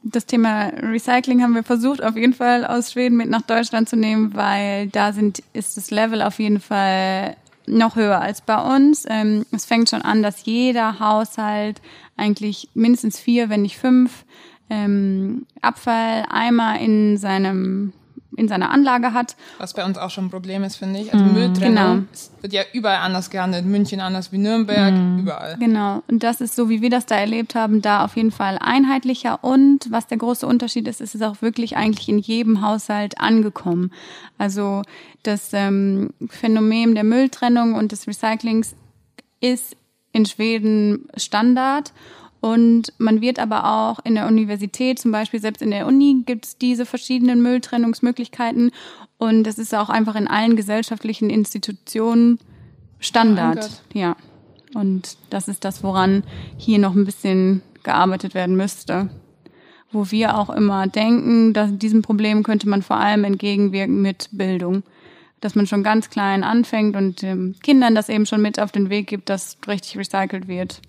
[0.02, 3.96] das Thema Recycling haben wir versucht auf jeden Fall aus Schweden mit nach Deutschland zu
[3.96, 7.36] nehmen, weil da sind ist das Level auf jeden Fall
[7.68, 9.06] noch höher als bei uns.
[9.10, 11.82] Ähm, es fängt schon an, dass jeder Haushalt
[12.18, 14.26] eigentlich mindestens vier, wenn nicht fünf
[14.70, 17.94] ähm, Abfalleimer in seinem
[18.38, 19.36] in seiner Anlage hat.
[19.58, 21.14] Was bei uns auch schon ein Problem ist, finde ich.
[21.14, 22.04] Also mm, Mülltrennung genau.
[22.42, 23.66] wird ja überall anders gehandelt.
[23.66, 25.20] München anders wie Nürnberg, mm.
[25.20, 25.58] überall.
[25.60, 26.04] Genau.
[26.08, 29.44] Und das ist so, wie wir das da erlebt haben, da auf jeden Fall einheitlicher.
[29.44, 33.92] Und was der große Unterschied ist, ist es auch wirklich eigentlich in jedem Haushalt angekommen.
[34.38, 34.82] Also
[35.24, 38.76] das ähm, Phänomen der Mülltrennung und des Recyclings
[39.42, 39.76] ist
[40.12, 41.92] in Schweden Standard.
[42.46, 46.46] Und man wird aber auch in der Universität, zum Beispiel selbst in der Uni, gibt
[46.46, 48.70] es diese verschiedenen Mülltrennungsmöglichkeiten.
[49.18, 52.38] Und das ist auch einfach in allen gesellschaftlichen Institutionen
[53.00, 53.82] Standard.
[53.96, 54.16] Oh ja.
[54.76, 56.24] Und das ist das, woran
[56.56, 59.10] hier noch ein bisschen gearbeitet werden müsste.
[59.92, 64.84] Wo wir auch immer denken, dass diesem Problem könnte man vor allem entgegenwirken mit Bildung.
[65.42, 68.92] Dass man schon ganz klein anfängt und ähm, Kindern das eben schon mit auf den
[68.92, 70.80] Weg gibt, dass richtig recycelt wird.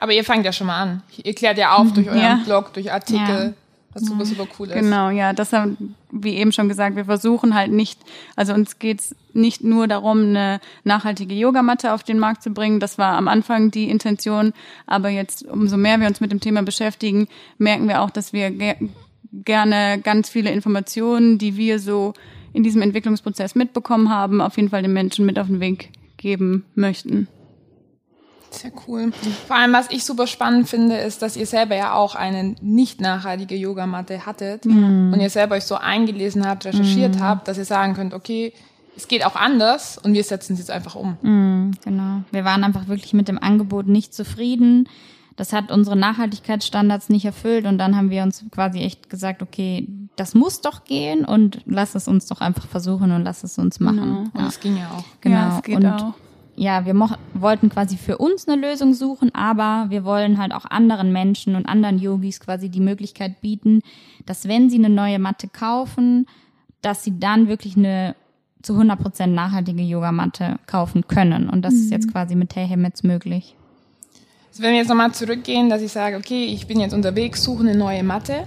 [0.00, 1.02] Aber ihr fangt ja schon mal an.
[1.22, 2.40] Ihr klärt ja auf durch euren ja.
[2.44, 3.18] Blog, durch Artikel.
[3.18, 3.52] Ja.
[3.94, 4.74] Was super, super cool ist.
[4.74, 8.00] Genau, ja, das haben, wie eben schon gesagt, wir versuchen halt nicht,
[8.34, 12.80] also uns geht's nicht nur darum, eine nachhaltige Yogamatte auf den Markt zu bringen.
[12.80, 14.52] Das war am Anfang die Intention.
[14.86, 17.28] Aber jetzt, umso mehr wir uns mit dem Thema beschäftigen,
[17.58, 18.76] merken wir auch, dass wir ger
[19.32, 22.14] gerne ganz viele Informationen, die wir so
[22.52, 26.64] in diesem Entwicklungsprozess mitbekommen haben, auf jeden Fall den Menschen mit auf den Weg geben
[26.76, 27.26] möchten.
[28.54, 29.12] Sehr cool.
[29.46, 33.00] Vor allem, was ich super spannend finde, ist, dass ihr selber ja auch eine nicht
[33.00, 35.12] nachhaltige Yogamatte hattet Mhm.
[35.12, 38.52] und ihr selber euch so eingelesen habt, recherchiert habt, dass ihr sagen könnt, okay,
[38.96, 41.16] es geht auch anders und wir setzen es jetzt einfach um.
[41.22, 42.22] Mhm, genau.
[42.30, 44.88] Wir waren einfach wirklich mit dem Angebot nicht zufrieden.
[45.36, 49.88] Das hat unsere Nachhaltigkeitsstandards nicht erfüllt und dann haben wir uns quasi echt gesagt, okay,
[50.14, 53.80] das muss doch gehen und lass es uns doch einfach versuchen und lass es uns
[53.80, 54.30] machen.
[54.32, 55.02] Und es ging ja auch.
[55.20, 55.34] Genau.
[55.36, 56.14] Ja, es geht und auch.
[56.56, 60.64] Ja, wir mo- wollten quasi für uns eine Lösung suchen, aber wir wollen halt auch
[60.64, 63.80] anderen Menschen und anderen Yogis quasi die Möglichkeit bieten,
[64.26, 66.26] dass wenn sie eine neue Matte kaufen,
[66.82, 68.14] dass sie dann wirklich eine
[68.62, 71.50] zu 100% nachhaltige Yogamatte kaufen können.
[71.50, 73.54] Und das ist jetzt quasi mit Tehemets möglich.
[74.50, 77.64] Also wenn wir jetzt nochmal zurückgehen, dass ich sage, okay, ich bin jetzt unterwegs, suche
[77.64, 78.46] eine neue Matte,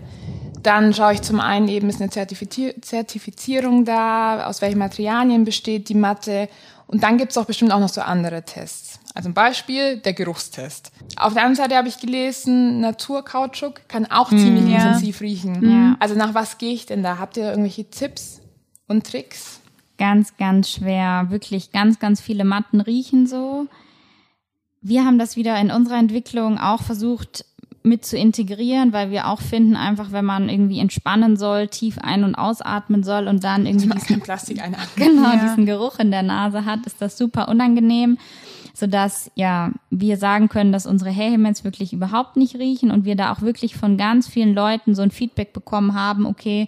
[0.64, 5.88] dann schaue ich zum einen eben, ist eine Zertifizier Zertifizierung da, aus welchen Materialien besteht
[5.90, 6.50] die Matte
[6.88, 9.00] und dann gibt es auch bestimmt auch noch so andere Tests.
[9.14, 10.92] Also ein Beispiel, der Geruchstest.
[11.18, 14.78] Auf der anderen Seite habe ich gelesen, Naturkautschuk kann auch ziemlich ja.
[14.78, 15.70] intensiv riechen.
[15.70, 15.98] Ja.
[16.00, 17.18] Also nach was gehe ich denn da?
[17.18, 18.42] Habt ihr irgendwelche Tipps
[18.88, 19.60] und Tricks?
[19.98, 21.26] Ganz, ganz schwer.
[21.30, 23.68] Wirklich ganz, ganz viele Matten riechen so.
[24.82, 27.44] Wir haben das wieder in unserer Entwicklung auch versucht
[27.88, 32.24] mit zu integrieren, weil wir auch finden, einfach wenn man irgendwie entspannen soll, tief ein-
[32.24, 34.62] und ausatmen soll und dann irgendwie diesen Plastik
[34.96, 35.36] genau Ja.
[35.38, 38.18] diesen Geruch in der Nase hat, ist das super unangenehm,
[38.74, 43.32] sodass ja wir sagen können, dass unsere Hairhemmets wirklich überhaupt nicht riechen und wir da
[43.32, 46.68] auch wirklich von ganz vielen Leuten so ein Feedback bekommen haben, okay,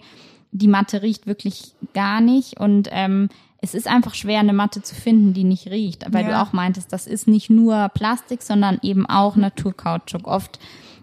[0.52, 3.28] die Matte riecht wirklich gar nicht und ähm,
[3.62, 6.42] es ist einfach schwer, eine Matte zu finden, die nicht riecht, weil du Ja.
[6.42, 10.26] auch meintest, das ist nicht nur Plastik, sondern eben auch Naturkautschuk.
[10.26, 10.58] Oft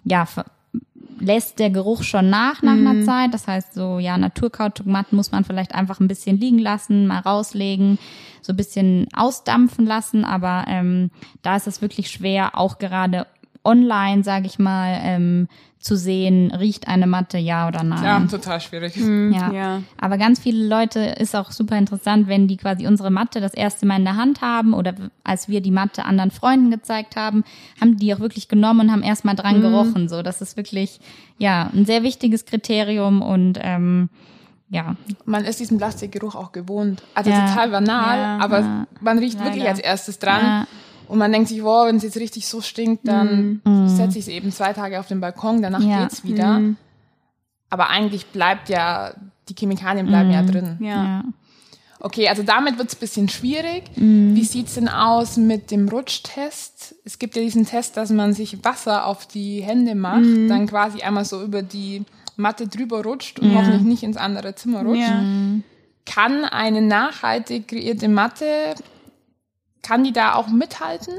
[0.10, 0.26] ja
[1.20, 3.34] lässt der Geruch schon nach nach einer Zeit.
[3.34, 7.98] Das heißt, so ja, Naturkautschukmatten muss man vielleicht einfach ein bisschen liegen lassen, mal rauslegen,
[8.41, 10.26] so ein bisschen ausdampfen lassen.
[10.26, 13.28] Aber ähm, da ist es wirklich schwer, auch gerade
[13.67, 15.47] online, sage ich mal, ähm,
[15.80, 18.03] zu sehen, riecht eine Matte ja oder nein.
[18.03, 18.95] Ja, total schwierig.
[18.97, 19.51] Ja.
[19.53, 19.82] Ja.
[20.01, 23.86] Aber ganz viele Leute ist auch super interessant, wenn die quasi unsere Matte das erste
[23.86, 27.43] Mal in der Hand haben oder als wir die Matte anderen Freunden gezeigt haben,
[27.80, 30.10] haben die auch wirklich genommen und haben erstmal dran gerochen.
[30.10, 30.99] So, das ist wirklich
[31.38, 34.10] ja ein sehr wichtiges Kriterium und ähm,
[34.69, 37.01] ja, Man ist diesen Plastikgeruch auch gewohnt.
[37.13, 37.47] Also Ja.
[37.47, 38.38] total banal, Ja.
[38.39, 38.88] aber Ja.
[38.99, 39.69] man riecht wirklich Leider.
[39.69, 40.65] als erstes dran.
[41.08, 44.28] Und man denkt sich, wow, wenn es jetzt richtig so stinkt, dann setze ich es
[44.28, 46.04] eben zwei Tage auf den Balkon, danach Ja.
[46.04, 46.62] geht's wieder.
[47.70, 49.13] Aber eigentlich bleibt ja,
[49.50, 50.78] die Chemikalien bleiben ja drin.
[50.80, 50.88] Ja.
[51.04, 51.24] ja.
[52.00, 53.84] Okay, also damit wird's bisschen schwierig.
[53.96, 54.36] Mhm.
[54.36, 56.96] Wie sieht's denn aus mit dem Rutschtest?
[57.04, 60.48] Es gibt ja diesen Test, dass man sich Wasser auf die Hände macht, Mhm.
[60.48, 62.04] dann quasi einmal so über die
[62.36, 63.58] Matte drüber rutscht und Ja.
[63.58, 65.02] hoffentlich nicht ins andere Zimmer rutscht.
[65.10, 65.24] Ja.
[66.06, 68.46] Kann eine nachhaltig kreierte Matte,
[69.82, 71.13] kann die da auch mithalten?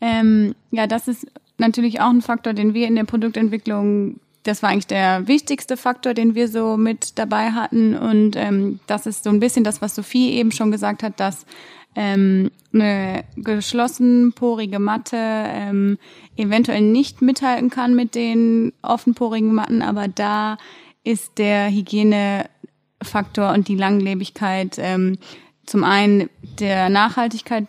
[0.00, 1.26] Ähm, ja, das ist
[1.58, 6.14] natürlich auch ein Faktor, den wir in der Produktentwicklung, das war eigentlich der wichtigste Faktor,
[6.14, 7.96] den wir so mit dabei hatten.
[7.96, 11.46] Und ähm, das ist so ein bisschen das, was Sophie eben schon gesagt hat, dass
[11.94, 15.98] ähm, eine geschlossen porige Matte ähm,
[16.36, 20.56] eventuell nicht mithalten kann mit den offenporigen Matten, aber da
[21.04, 25.18] ist der Hygienefaktor und die Langlebigkeit ähm,
[25.66, 27.66] zum einen der Nachhaltigkeit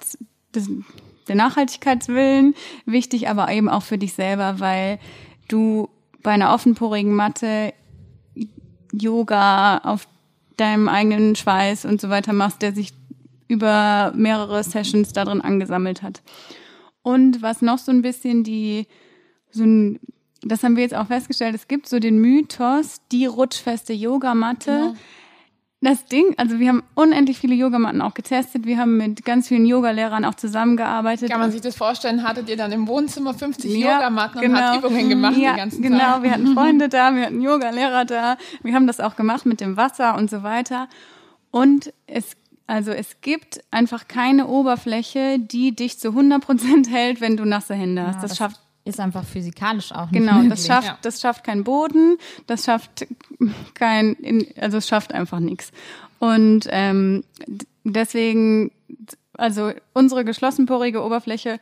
[0.56, 0.69] des,
[1.27, 4.99] der Nachhaltigkeitswillen wichtig, aber eben auch für dich selber, weil
[5.47, 5.89] du
[6.21, 7.73] bei einer offenporigen Matte
[8.91, 10.08] Yoga auf
[10.58, 12.93] deinem eigenen Schweiß und so weiter machst, der sich
[13.47, 16.21] über mehrere Sessions darin angesammelt hat.
[17.01, 18.88] Und was noch so ein bisschen die,
[19.51, 19.99] so ein,
[20.41, 24.95] das haben wir jetzt auch festgestellt, es gibt so den Mythos, die rutschfeste Yogamatte.
[25.83, 28.65] Das Ding, also wir haben unendlich viele Yogamatten auch getestet.
[28.65, 31.29] Wir haben mit ganz vielen Yogalehrern auch zusammengearbeitet.
[31.29, 32.23] Kann man sich das vorstellen?
[32.23, 35.81] Hattet ihr dann im Wohnzimmer 50 Ja, Yogamatten und habt Übungen gemacht ja, den ganzen
[35.81, 36.23] genau, Tag?
[36.23, 38.37] wir hatten Freunde da, wir hatten Yogalehrer da.
[38.61, 40.87] Wir haben das auch gemacht mit dem Wasser und so weiter.
[41.51, 47.35] Und es, also es gibt einfach keine Oberfläche, die dich zu 100 Prozent hält, wenn
[47.35, 48.15] du nasse Hände hast.
[48.15, 50.49] Ja, das, schafft ist einfach physikalisch auch nicht Genau, möglich.
[50.51, 50.97] das schafft, Ja.
[51.01, 52.17] das schafft kein Boden,
[52.47, 53.07] das schafft
[53.73, 55.71] kein, in- also es schafft einfach nichts.
[56.19, 57.23] Und ähm,
[57.83, 58.71] deswegen,
[59.37, 61.59] also unsere geschlossenporige Oberfläche,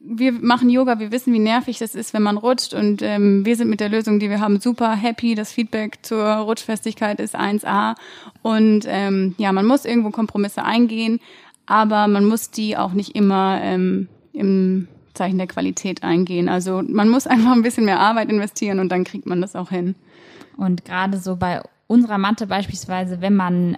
[0.00, 3.56] wir machen Yoga, wir wissen, wie nervig das ist, wenn man rutscht und ähm, wir
[3.56, 5.34] sind mit der Lösung, die wir haben, super happy.
[5.34, 7.94] Das Feedback zur Rutschfestigkeit ist 1A
[8.42, 11.20] und ähm, ja, man muss irgendwo Kompromisse eingehen,
[11.66, 14.86] aber man muss die auch nicht immer ähm, im
[15.18, 16.48] Zeichen der Qualität eingehen.
[16.48, 19.70] Also man muss einfach ein bisschen mehr Arbeit investieren und dann kriegt man das auch
[19.70, 19.94] hin.
[20.56, 23.76] Und gerade so bei unserer Matte beispielsweise, wenn man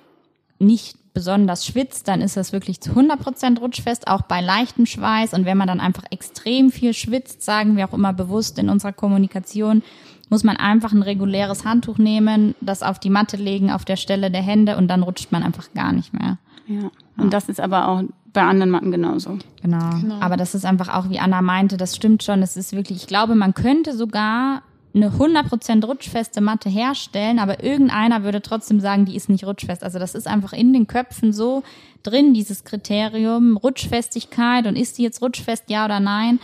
[0.59, 5.35] nicht besonders schwitzt, dann ist das wirklich zu 100% rutschfest, auch bei leichtem Schweiß.
[5.35, 8.92] Und wenn man dann einfach extrem viel schwitzt, sagen wir auch immer bewusst in unserer
[8.92, 9.83] Kommunikation,
[10.29, 14.31] muss man einfach ein reguläres Handtuch nehmen, das auf die Matte legen, auf der Stelle
[14.31, 16.38] der Hände und dann rutscht man einfach gar nicht mehr.
[16.68, 16.90] Ja.
[17.20, 18.02] Und das ist aber auch
[18.33, 19.38] bei anderen Matten genauso.
[19.62, 19.90] Genau.
[20.20, 22.42] Aber das ist einfach auch, wie Anna meinte, das stimmt schon.
[22.42, 24.62] Es ist wirklich, ich glaube, man könnte sogar
[24.94, 29.85] eine 100% rutschfeste Matte herstellen, aber irgendeiner würde trotzdem sagen, die ist nicht rutschfest.
[29.85, 31.62] Also das ist einfach in den Köpfen so
[32.02, 36.40] drin, dieses Kriterium Rutschfestigkeit und ist die jetzt rutschfest, ja oder nein.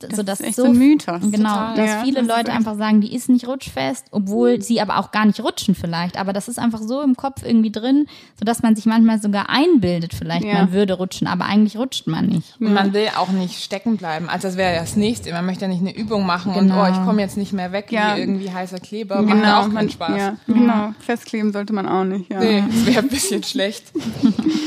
[0.00, 1.20] Das so, dass ist echt so, so ein Mythos.
[1.22, 1.74] Genau, Total.
[1.76, 5.10] dass Ja, viele das Leute einfach sagen, die ist nicht rutschfest, obwohl sie aber auch
[5.10, 6.18] gar nicht rutschen vielleicht.
[6.20, 8.06] Aber das ist einfach so im Kopf irgendwie drin,
[8.38, 10.54] so dass man sich manchmal sogar einbildet, vielleicht Ja.
[10.54, 12.54] man würde rutschen, aber eigentlich rutscht man nicht.
[12.60, 14.28] Und man will auch nicht stecken bleiben.
[14.28, 15.32] Also das wäre ja das Nächste.
[15.32, 16.84] Man möchte ja nicht eine Übung machen und Genau.
[16.84, 18.14] oh, ich komme jetzt nicht mehr weg Ja.
[18.14, 19.22] wie irgendwie heißer Kleber.
[19.22, 20.16] Macht ja auch keinen Spaß.
[20.16, 20.92] Ja, genau.
[21.00, 22.30] Festkleben sollte man auch nicht.
[22.30, 22.38] Ja.
[22.38, 23.84] Nee, das wäre ein bisschen schlecht.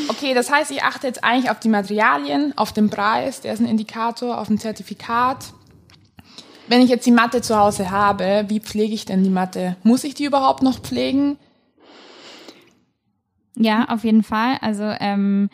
[0.09, 3.59] Okay, das heißt, ich achte jetzt eigentlich auf die Materialien, auf den Preis, der ist
[3.59, 5.20] ein Indikator, auf ein Zertifikat.
[6.67, 9.75] Wenn ich jetzt die Matte zu Hause habe, wie pflege ich denn die Matte?
[9.83, 11.37] Muss ich die überhaupt noch pflegen?
[13.57, 14.57] Ja, auf jeden Fall.
[14.61, 15.49] Also ähm,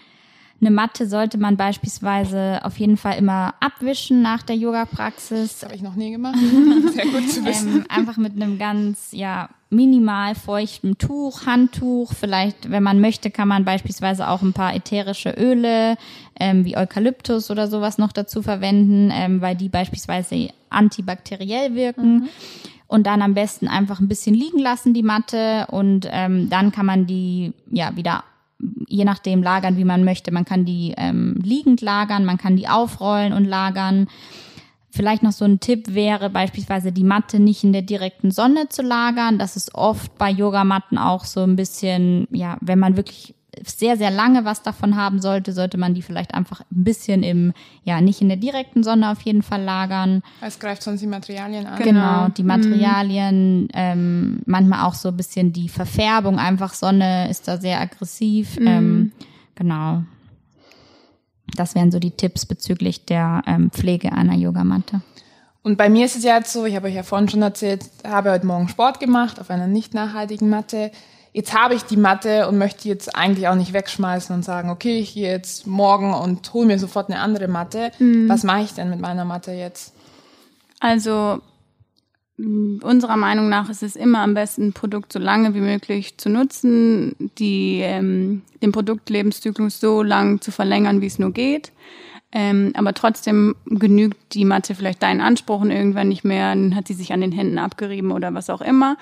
[0.62, 5.60] eine Matte sollte man beispielsweise auf jeden Fall immer abwischen nach der Yoga-Praxis.
[5.60, 6.38] Das habe ich noch nie gemacht.
[6.94, 7.78] Sehr gut zu wissen.
[7.78, 12.14] Ähm, einfach mit einem ganz, ja, minimal feuchten Tuch, Handtuch.
[12.14, 15.98] Vielleicht, wenn man möchte, kann man beispielsweise auch ein paar ätherische Öle,
[16.40, 22.30] ähm, wie Eukalyptus oder sowas noch dazu verwenden, ähm, weil die beispielsweise antibakteriell wirken.
[22.88, 25.68] Und dann am besten einfach ein bisschen liegen lassen, die Matte.
[25.72, 28.24] Und ähm, dann kann man die ja wieder
[28.88, 30.32] je nachdem lagern, wie man möchte.
[30.32, 34.08] Man kann die ähm, liegend lagern, man kann die aufrollen und lagern.
[34.98, 38.82] Vielleicht noch so ein Tipp wäre beispielsweise die Matte nicht in der direkten Sonne zu
[38.82, 39.38] lagern.
[39.38, 44.10] Das ist oft bei Yogamatten auch so ein bisschen, ja, wenn man wirklich sehr, sehr
[44.10, 48.22] lange was davon haben sollte, sollte man die vielleicht einfach ein bisschen im, ja, nicht
[48.22, 50.24] in der direkten Sonne auf jeden Fall lagern.
[50.42, 51.78] Es greift sonst die Materialien an.
[51.78, 57.58] Genau, die Materialien, ähm, manchmal auch so ein bisschen die Verfärbung, einfach Sonne ist da
[57.58, 58.58] sehr aggressiv.
[58.60, 59.12] Ähm,
[59.54, 60.02] genau.
[61.60, 65.02] Das wären so die Tipps bezüglich der ähm, Pflege einer Yogamatte.
[65.64, 67.84] Und bei mir ist es ja jetzt so, ich habe euch ja vorhin schon erzählt,
[68.08, 70.92] habe heute Morgen Sport gemacht auf einer nicht nachhaltigen Matte.
[71.34, 75.00] Jetzt habe ich die Matte und möchte jetzt eigentlich auch nicht wegschmeißen und sagen, okay,
[75.00, 77.92] ich gehe jetzt morgen und hole mir sofort eine andere Matte.
[78.28, 79.94] Was mache ich denn mit meiner Matte jetzt?
[80.80, 81.42] Also
[82.38, 86.30] unserer Meinung nach ist es immer am besten, ein Produkt so lange wie möglich zu
[86.30, 91.72] nutzen, die, ähm, den Produktlebenszyklus so lang zu verlängern, wie es nur geht.
[92.32, 96.94] Ähm, aber trotzdem genügt die Matte vielleicht deinen Ansprüchen irgendwann nicht mehr, dann hat sie
[96.94, 98.98] sich an den Händen abgerieben oder was auch immer.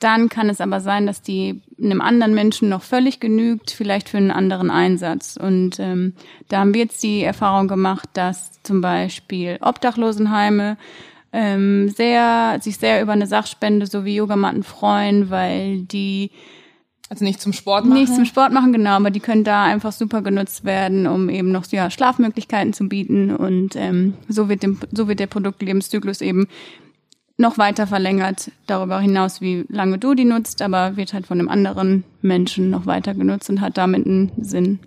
[0.00, 4.18] Dann kann es aber sein, dass die einem anderen Menschen noch völlig genügt, vielleicht für
[4.18, 5.36] einen anderen Einsatz.
[5.36, 6.14] Und ähm,
[6.48, 10.76] da haben wir jetzt die Erfahrung gemacht, dass zum Beispiel Obdachlosenheime
[11.32, 16.30] ähm, sehr, sich sehr über eine Sachspende sowie Yogamatten freuen, weil die
[17.10, 17.98] Also nicht zum Sport machen.
[17.98, 21.52] nicht zum Sport machen, genau, aber die können da einfach super genutzt werden, um eben
[21.52, 23.34] noch ja, Schlafmöglichkeiten zu bieten.
[23.34, 26.48] Und ähm, so, wird dem, so wird der Produktlebenszyklus eben
[27.38, 31.48] noch weiter verlängert, darüber hinaus, wie lange du die nutzt, aber wird halt von einem
[31.48, 34.80] anderen Menschen noch weiter genutzt und hat damit einen Sinn.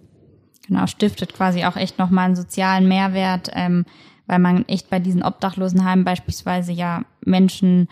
[0.68, 3.86] Genau, stiftet quasi auch echt nochmal einen sozialen Mehrwert, ähm,
[4.32, 7.90] weil man echt bei diesen Obdachlosenheimen beispielsweise ja Menschen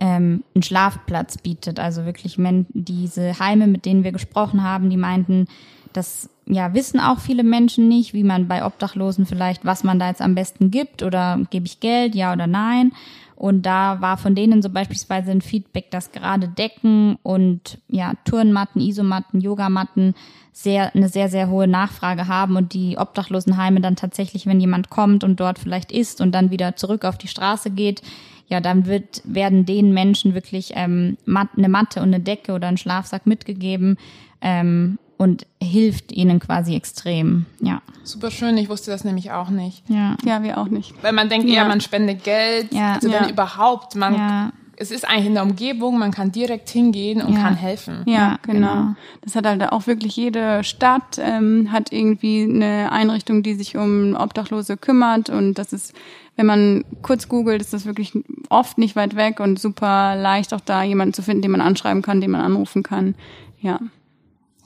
[0.00, 1.80] ähm, einen Schlafplatz bietet.
[1.80, 5.46] Also wirklich men diese Heime, mit denen wir gesprochen haben, die meinten,
[5.94, 10.08] das ja wissen auch viele Menschen nicht, wie man bei Obdachlosen vielleicht, was man da
[10.08, 12.92] jetzt am besten gibt oder gebe ich Geld, ja oder nein.
[13.38, 18.80] Und da war von denen so beispielsweise ein Feedback, dass gerade Decken und ja Turnmatten,
[18.82, 20.14] Isomatten, Yogamatten
[20.52, 25.22] sehr eine sehr sehr hohe Nachfrage haben und die Obdachlosenheime dann tatsächlich, wenn jemand kommt
[25.22, 28.02] und dort vielleicht isst und dann wieder zurück auf die Straße geht,
[28.48, 32.76] ja dann wird werden den Menschen wirklich ähm, eine Matte und eine Decke oder ein
[32.76, 33.98] Schlafsack mitgegeben
[34.40, 37.44] ähm, und hilft ihnen quasi extrem.
[37.60, 39.82] Ja, Super schön, ich wusste das nämlich auch nicht.
[39.90, 40.94] ja, Ja, wir auch nicht.
[41.02, 42.72] Weil man denkt eher, man spendet Geld.
[42.72, 42.94] Ja.
[42.94, 43.28] Also wenn Ja.
[43.28, 44.52] überhaupt, man, Ja.
[44.76, 47.42] es ist eigentlich in der Umgebung, man kann direkt hingehen und Ja.
[47.42, 48.04] kann helfen.
[48.06, 48.72] Ja, Ja, genau.
[48.74, 48.94] genau.
[49.20, 54.14] Das hat halt auch wirklich jede Stadt, ähm, hat irgendwie eine Einrichtung, die sich um
[54.16, 55.28] Obdachlose kümmert.
[55.28, 55.92] Und das ist,
[56.36, 58.12] wenn man kurz googelt, ist das wirklich
[58.48, 62.00] oft nicht weit weg und super leicht auch da jemanden zu finden, den man anschreiben
[62.00, 63.16] kann, den man anrufen kann.
[63.60, 63.80] Ja.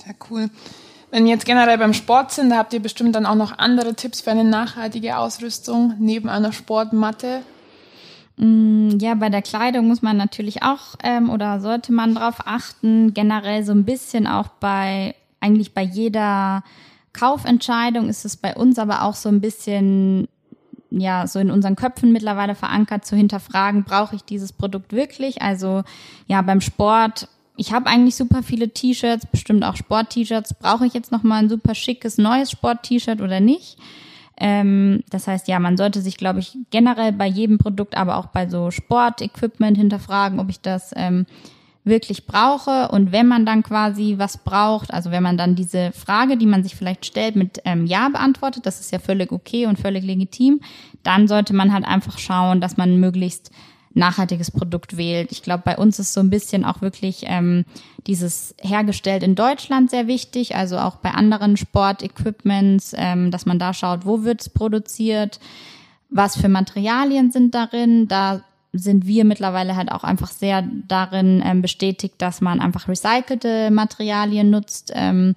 [0.05, 0.51] Sehr cool.
[1.11, 3.95] Wenn wir jetzt generell beim Sport sind, da habt ihr bestimmt dann auch noch andere
[3.95, 7.43] Tipps für eine nachhaltige Ausrüstung neben einer Sportmatte.
[8.39, 13.13] Ja, bei der Kleidung muss man natürlich auch ähm, oder sollte man drauf achten.
[13.13, 16.65] Generell so ein bisschen auch bei eigentlich bei jeder
[17.13, 20.29] Kaufentscheidung ist es bei uns aber auch so ein bisschen
[20.91, 25.43] ja so in unseren Köpfen mittlerweile verankert zu hinterfragen, brauche ich dieses Produkt wirklich?
[25.43, 25.83] Also
[26.27, 30.55] ja, beim Sport ich habe eigentlich super viele T-Shirts, bestimmt auch Sport-T-Shirts.
[30.55, 33.77] Brauche ich jetzt noch mal ein super schickes neues Sport-T-Shirt oder nicht?
[34.39, 38.27] Ähm, das heißt, ja, man sollte sich, glaube ich, generell bei jedem Produkt, aber auch
[38.27, 41.27] bei so Sportequipment hinterfragen, ob ich das ähm,
[41.85, 42.89] wirklich brauche.
[42.89, 46.63] Und wenn man dann quasi was braucht, also wenn man dann diese Frage, die man
[46.63, 50.61] sich vielleicht stellt, mit ähm, Ja beantwortet, das ist ja völlig okay und völlig legitim,
[51.03, 53.51] dann sollte man halt einfach schauen, dass man möglichst
[53.95, 55.33] nachhaltiges Produkt wählt.
[55.33, 57.65] Ich glaube, bei uns ist so ein bisschen auch wirklich ähm,
[58.07, 63.75] dieses hergestellt in Deutschland sehr wichtig, also auch bei anderen Sportequipments, ähm, dass man da
[63.75, 65.41] schaut, wo wird's produziert,
[66.11, 68.09] was für Materialien sind darin.
[68.09, 73.71] Da sind wir mittlerweile halt auch einfach sehr darin ähm, bestätigt, dass man einfach recycelte
[73.71, 74.93] Materialien nutzt.
[74.95, 75.35] Ähm,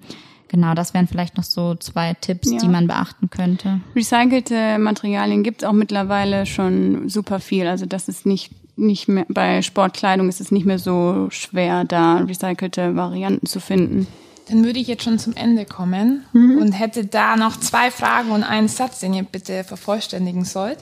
[0.48, 2.58] Genau, das wären vielleicht noch so zwei Tipps, ja.
[2.58, 3.80] die man beachten könnte.
[3.94, 7.66] Recycelte Materialien gibt es auch mittlerweile schon super viel.
[7.66, 12.18] Also das ist nicht nicht mehr bei Sportkleidung ist es nicht mehr so schwer, da
[12.18, 14.06] recycelte Varianten zu finden.
[14.48, 16.58] Dann würde ich jetzt schon zum Ende kommen mhm.
[16.58, 20.78] und hätte da noch zwei Fragen und einen Satz, den ihr bitte vervollständigen sollt.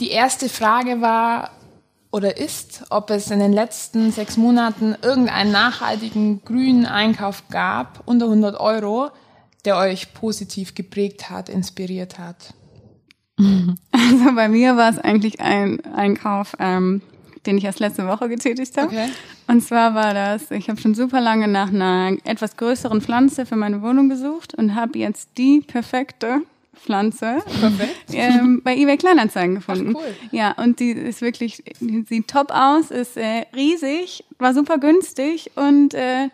[0.00, 1.50] Die erste Frage war,
[2.10, 8.26] oder ist, ob es in den letzten sechs Monaten irgendeinen nachhaltigen grünen Einkauf gab unter
[8.26, 9.10] 100 Euro,
[9.64, 12.54] der euch positiv geprägt hat, inspiriert hat?
[13.92, 17.02] Also bei mir war es eigentlich ein Einkauf, ähm,
[17.46, 18.88] den ich erst letzte Woche getätigt habe.
[18.88, 19.08] Okay.
[19.46, 23.56] Und zwar war das, ich habe schon super lange nach einer etwas größeren Pflanze für
[23.56, 26.40] meine Wohnung gesucht und habe jetzt die perfekte
[26.78, 27.42] Pflanze
[28.12, 29.94] ähm, bei eBay Kleinanzeigen gefunden.
[29.96, 30.14] Ach, cool.
[30.32, 35.50] Ja, und die ist wirklich, die sieht top aus, ist äh, riesig, war super günstig
[35.56, 36.28] und äh,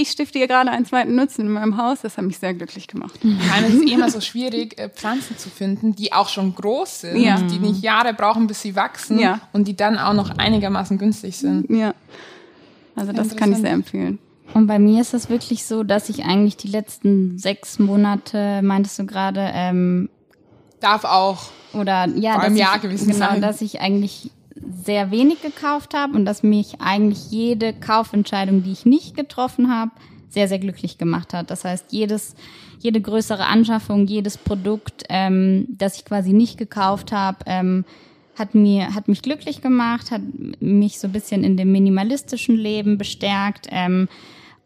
[0.00, 2.02] ich stifte ihr gerade einen zweiten Nutzen in meinem Haus.
[2.02, 3.18] Das hat mich sehr glücklich gemacht.
[3.22, 7.20] Ja, es ist immer so schwierig, äh, Pflanzen zu finden, die auch schon groß sind,
[7.20, 7.36] ja.
[7.40, 9.40] die nicht Jahre brauchen, bis sie wachsen ja.
[9.52, 11.68] und die dann auch noch einigermaßen günstig sind.
[11.68, 11.94] Ja,
[12.94, 14.20] also das kann ich sehr empfehlen.
[14.54, 18.98] Und bei mir ist es wirklich so, dass ich eigentlich die letzten sechs Monate, meintest
[18.98, 20.08] du gerade, ähm,
[20.80, 23.40] darf auch oder ja, vor einem Jahr ich, gewesen genau, sein.
[23.40, 24.30] dass ich eigentlich
[24.84, 29.92] sehr wenig gekauft habe und dass mich eigentlich jede Kaufentscheidung, die ich nicht getroffen habe,
[30.28, 31.50] sehr, sehr glücklich gemacht hat.
[31.50, 32.34] Das heißt, jedes,
[32.80, 37.84] jede größere Anschaffung, jedes Produkt, ähm, das ich quasi nicht gekauft habe, ähm,
[38.38, 40.22] hat mir, hat mich glücklich gemacht, hat
[40.60, 43.66] mich so ein bisschen in dem minimalistischen Leben bestärkt.
[43.70, 44.08] Ähm,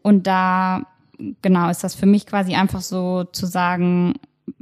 [0.03, 0.85] und da,
[1.41, 4.13] genau, ist das für mich quasi einfach so zu sagen,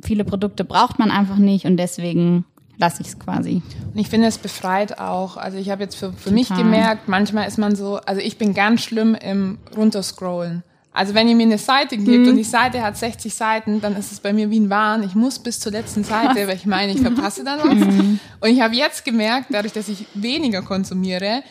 [0.02, 2.46] viele Produkte braucht man einfach nicht und deswegen
[2.78, 3.62] lasse ich es quasi.
[3.94, 5.38] Und ich finde, es befreit auch.
[5.38, 8.54] Also ich habe jetzt für, für mich gemerkt, manchmal ist man so, also ich bin
[8.54, 10.64] ganz schlimm im Runterscrollen.
[10.94, 12.30] Also wenn ihr mir eine Seite gibt mhm.
[12.30, 15.04] und die Seite hat 60 Seiten, dann ist es bei mir wie ein Wahn.
[15.04, 17.76] Ich muss bis zur letzten Seite, weil ich meine, ich verpasse dann was.
[17.76, 18.20] Mhm.
[18.42, 21.44] Und ich habe jetzt gemerkt, dadurch, dass ich weniger konsumiere,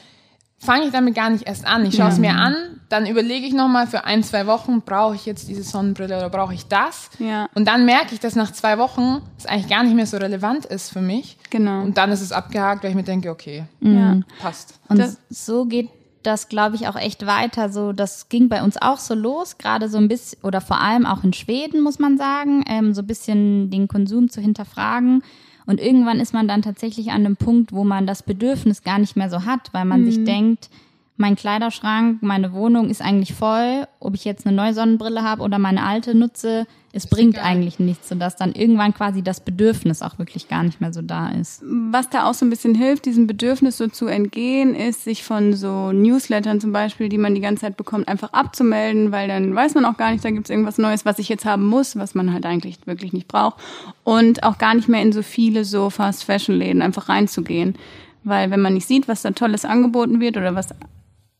[0.60, 1.84] fange ich damit gar nicht erst an.
[1.86, 2.20] Ich schaue es ja.
[2.20, 2.54] mir an,
[2.90, 6.52] dann überlege ich nochmal für ein, zwei Wochen, brauche ich jetzt diese Sonnenbrille oder brauche
[6.54, 7.10] ich das?
[7.18, 7.48] Ja.
[7.54, 10.66] Und dann merke ich, dass nach zwei Wochen es eigentlich gar nicht mehr so relevant
[10.66, 11.38] ist für mich.
[11.48, 11.82] Genau.
[11.82, 14.20] Und dann ist es abgehakt, weil ich mir denke, okay, ja.
[14.40, 14.78] passt.
[14.88, 15.88] Und das, so geht
[16.22, 17.70] das, glaube ich, auch echt weiter.
[17.70, 21.06] So, das ging bei uns auch so los, gerade so ein bisschen, oder vor allem
[21.06, 25.22] auch in Schweden, muss man sagen, ähm, so ein bisschen den Konsum zu hinterfragen
[25.70, 29.14] und irgendwann ist man dann tatsächlich an einem Punkt, wo man das Bedürfnis gar nicht
[29.14, 30.10] mehr so hat, weil man mhm.
[30.10, 30.68] sich denkt,
[31.16, 33.86] mein Kleiderschrank, meine Wohnung ist eigentlich voll.
[34.00, 37.46] Ob ich jetzt eine neue Sonnenbrille habe oder meine alte nutze, es bringt egal.
[37.46, 41.28] eigentlich nichts, sodass dann irgendwann quasi das Bedürfnis auch wirklich gar nicht mehr so da
[41.28, 41.62] ist.
[41.64, 45.54] Was da auch so ein bisschen hilft, diesem Bedürfnis so zu entgehen, ist, sich von
[45.54, 49.74] so Newslettern zum Beispiel, die man die ganze Zeit bekommt, einfach abzumelden, weil dann weiß
[49.74, 52.14] man auch gar nicht, da gibt es irgendwas Neues, was ich jetzt haben muss, was
[52.16, 53.60] man halt eigentlich wirklich nicht braucht.
[54.02, 57.76] Und auch gar nicht mehr in so viele so Fast-Fashion-Läden einfach reinzugehen.
[58.24, 60.74] Weil wenn man nicht sieht, was da Tolles angeboten wird oder was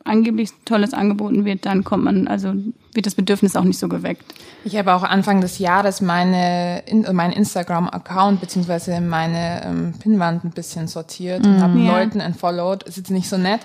[0.04, 2.54] angeblich Tolles angeboten wird, dann kommt man, also
[2.92, 4.24] wird das Bedürfnis auch nicht so geweckt.
[4.64, 10.50] Ich habe auch Anfang des Jahres meine, in, mein Instagram-Account beziehungsweise meine ähm, Pinwand ein
[10.50, 11.54] bisschen sortiert mhm.
[11.54, 11.98] und habe ja.
[11.98, 12.82] Leuten entfollowed.
[12.84, 13.60] Ist jetzt nicht so nett,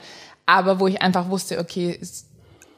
[0.45, 2.27] aber wo ich einfach wusste, okay, ist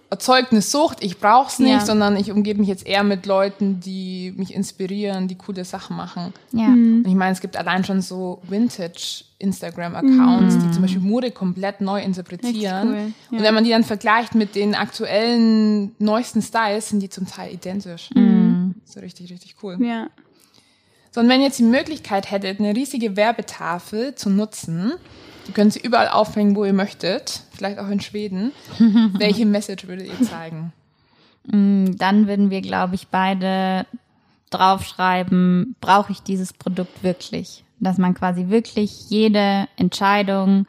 [0.09, 1.85] erzeugt eine Sucht, ich brauche es nicht, ja.
[1.85, 6.33] sondern ich umgebe mich jetzt eher mit Leuten, die mich inspirieren, die coole Sachen machen.
[6.53, 6.67] Ja.
[6.67, 7.03] Mhm.
[7.03, 10.59] Und ich meine, es gibt allein schon so Vintage Instagram-Accounts, mhm.
[10.61, 12.87] die zum Beispiel Mode komplett neu interpretieren.
[12.87, 13.13] Cool.
[13.31, 13.37] Ja.
[13.37, 17.53] Und wenn man die dann vergleicht mit den aktuellen neuesten Styles, sind die zum Teil
[17.53, 18.09] identisch.
[18.15, 18.75] Mhm.
[18.85, 19.77] So richtig, richtig cool.
[19.81, 20.07] Ja.
[21.11, 24.93] So, und wenn ihr jetzt die Möglichkeit hättet, eine riesige Werbetafel zu nutzen,
[25.47, 28.51] ihr könnt sie überall aufhängen, wo ihr möchtet, vielleicht auch in Schweden,
[29.17, 30.73] welche Message würdet ihr zeigen?
[31.45, 33.85] Mm, dann würden wir, glaube ich, beide
[34.49, 37.63] draufschreiben, brauche ich dieses Produkt wirklich?
[37.79, 40.65] Dass man quasi wirklich jede Entscheidung,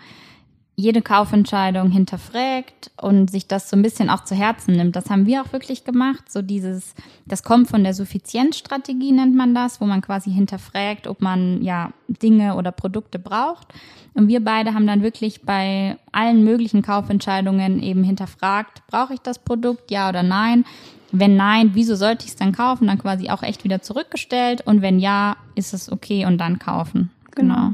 [0.79, 4.95] jede Kaufentscheidung hinterfragt und sich das so ein bisschen auch zu Herzen nimmt.
[4.95, 6.31] Das haben wir auch wirklich gemacht.
[6.31, 6.95] So dieses,
[7.27, 11.91] das kommt von der Suffizienzstrategie nennt man das, wo man quasi hinterfragt, ob man ja
[12.07, 13.67] Dinge oder Produkte braucht.
[14.15, 19.41] Und wir beide haben dann wirklich bei allen möglichen Kaufentscheidungen eben hinterfragt, brauche ich das
[19.41, 20.65] Produkt, ja oder nein?
[21.11, 22.87] Wenn nein, wieso sollte ich es dann kaufen?
[22.87, 24.61] Dann quasi auch echt wieder zurückgestellt.
[24.65, 27.11] Und wenn ja, ist es okay und dann kaufen.
[27.35, 27.55] Genau.
[27.55, 27.73] genau.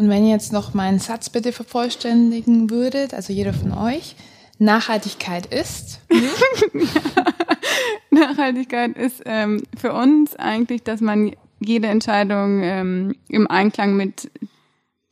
[0.00, 4.16] Und wenn ihr jetzt noch meinen Satz bitte vervollständigen würdet, also jeder von euch,
[4.58, 6.00] Nachhaltigkeit ist.
[8.10, 14.30] Nachhaltigkeit ist ähm, für uns eigentlich, dass man jede Entscheidung ähm, im Einklang mit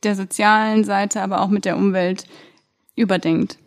[0.01, 2.25] der sozialen Seite, aber auch mit der Umwelt
[2.95, 3.59] überdenkt.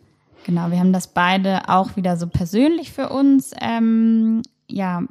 [0.45, 5.03] Genau, wir haben das beide auch wieder so persönlich für uns ähm, ja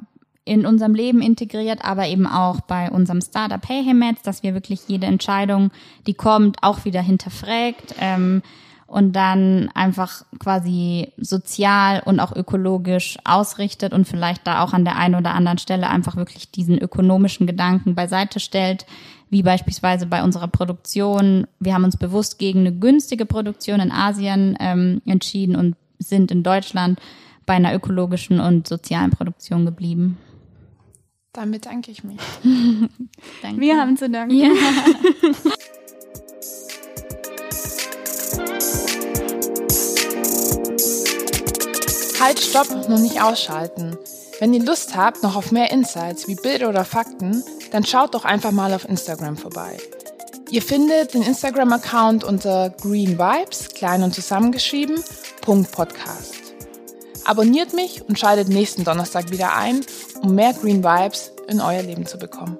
[0.45, 5.05] in unserem Leben integriert, aber eben auch bei unserem Startup Heyhemets, dass wir wirklich jede
[5.05, 5.71] Entscheidung,
[6.05, 8.41] die kommt, auch wieder hinterfragt ähm,
[8.85, 14.97] und dann einfach quasi sozial und auch ökologisch ausrichtet und vielleicht da auch an der
[14.97, 18.85] einen oder anderen Stelle einfach wirklich diesen ökonomischen Gedanken beiseite stellt,
[19.29, 21.47] wie beispielsweise bei unserer Produktion.
[21.59, 26.43] Wir haben uns bewusst gegen eine günstige Produktion in Asien ähm, entschieden und sind in
[26.43, 26.99] Deutschland
[27.45, 30.17] bei einer ökologischen und sozialen Produktion geblieben.
[31.33, 32.19] Dann bedanke ich mich.
[33.41, 33.59] Danke.
[33.59, 34.35] Wir haben zu danken.
[34.35, 34.49] Ja.
[42.21, 43.97] halt, stopp, noch nicht ausschalten.
[44.39, 48.25] Wenn ihr Lust habt noch auf mehr Insights wie Bilder oder Fakten, dann schaut doch
[48.25, 49.79] einfach mal auf Instagram vorbei.
[50.51, 55.03] Ihr findet den Instagram-Account unter Green Vibes, klein und zusammengeschrieben,
[55.41, 56.42] Podcast.
[57.25, 59.81] Abonniert mich und schaltet nächsten Donnerstag wieder ein,
[60.21, 62.57] um mehr Green Vibes in euer Leben zu bekommen.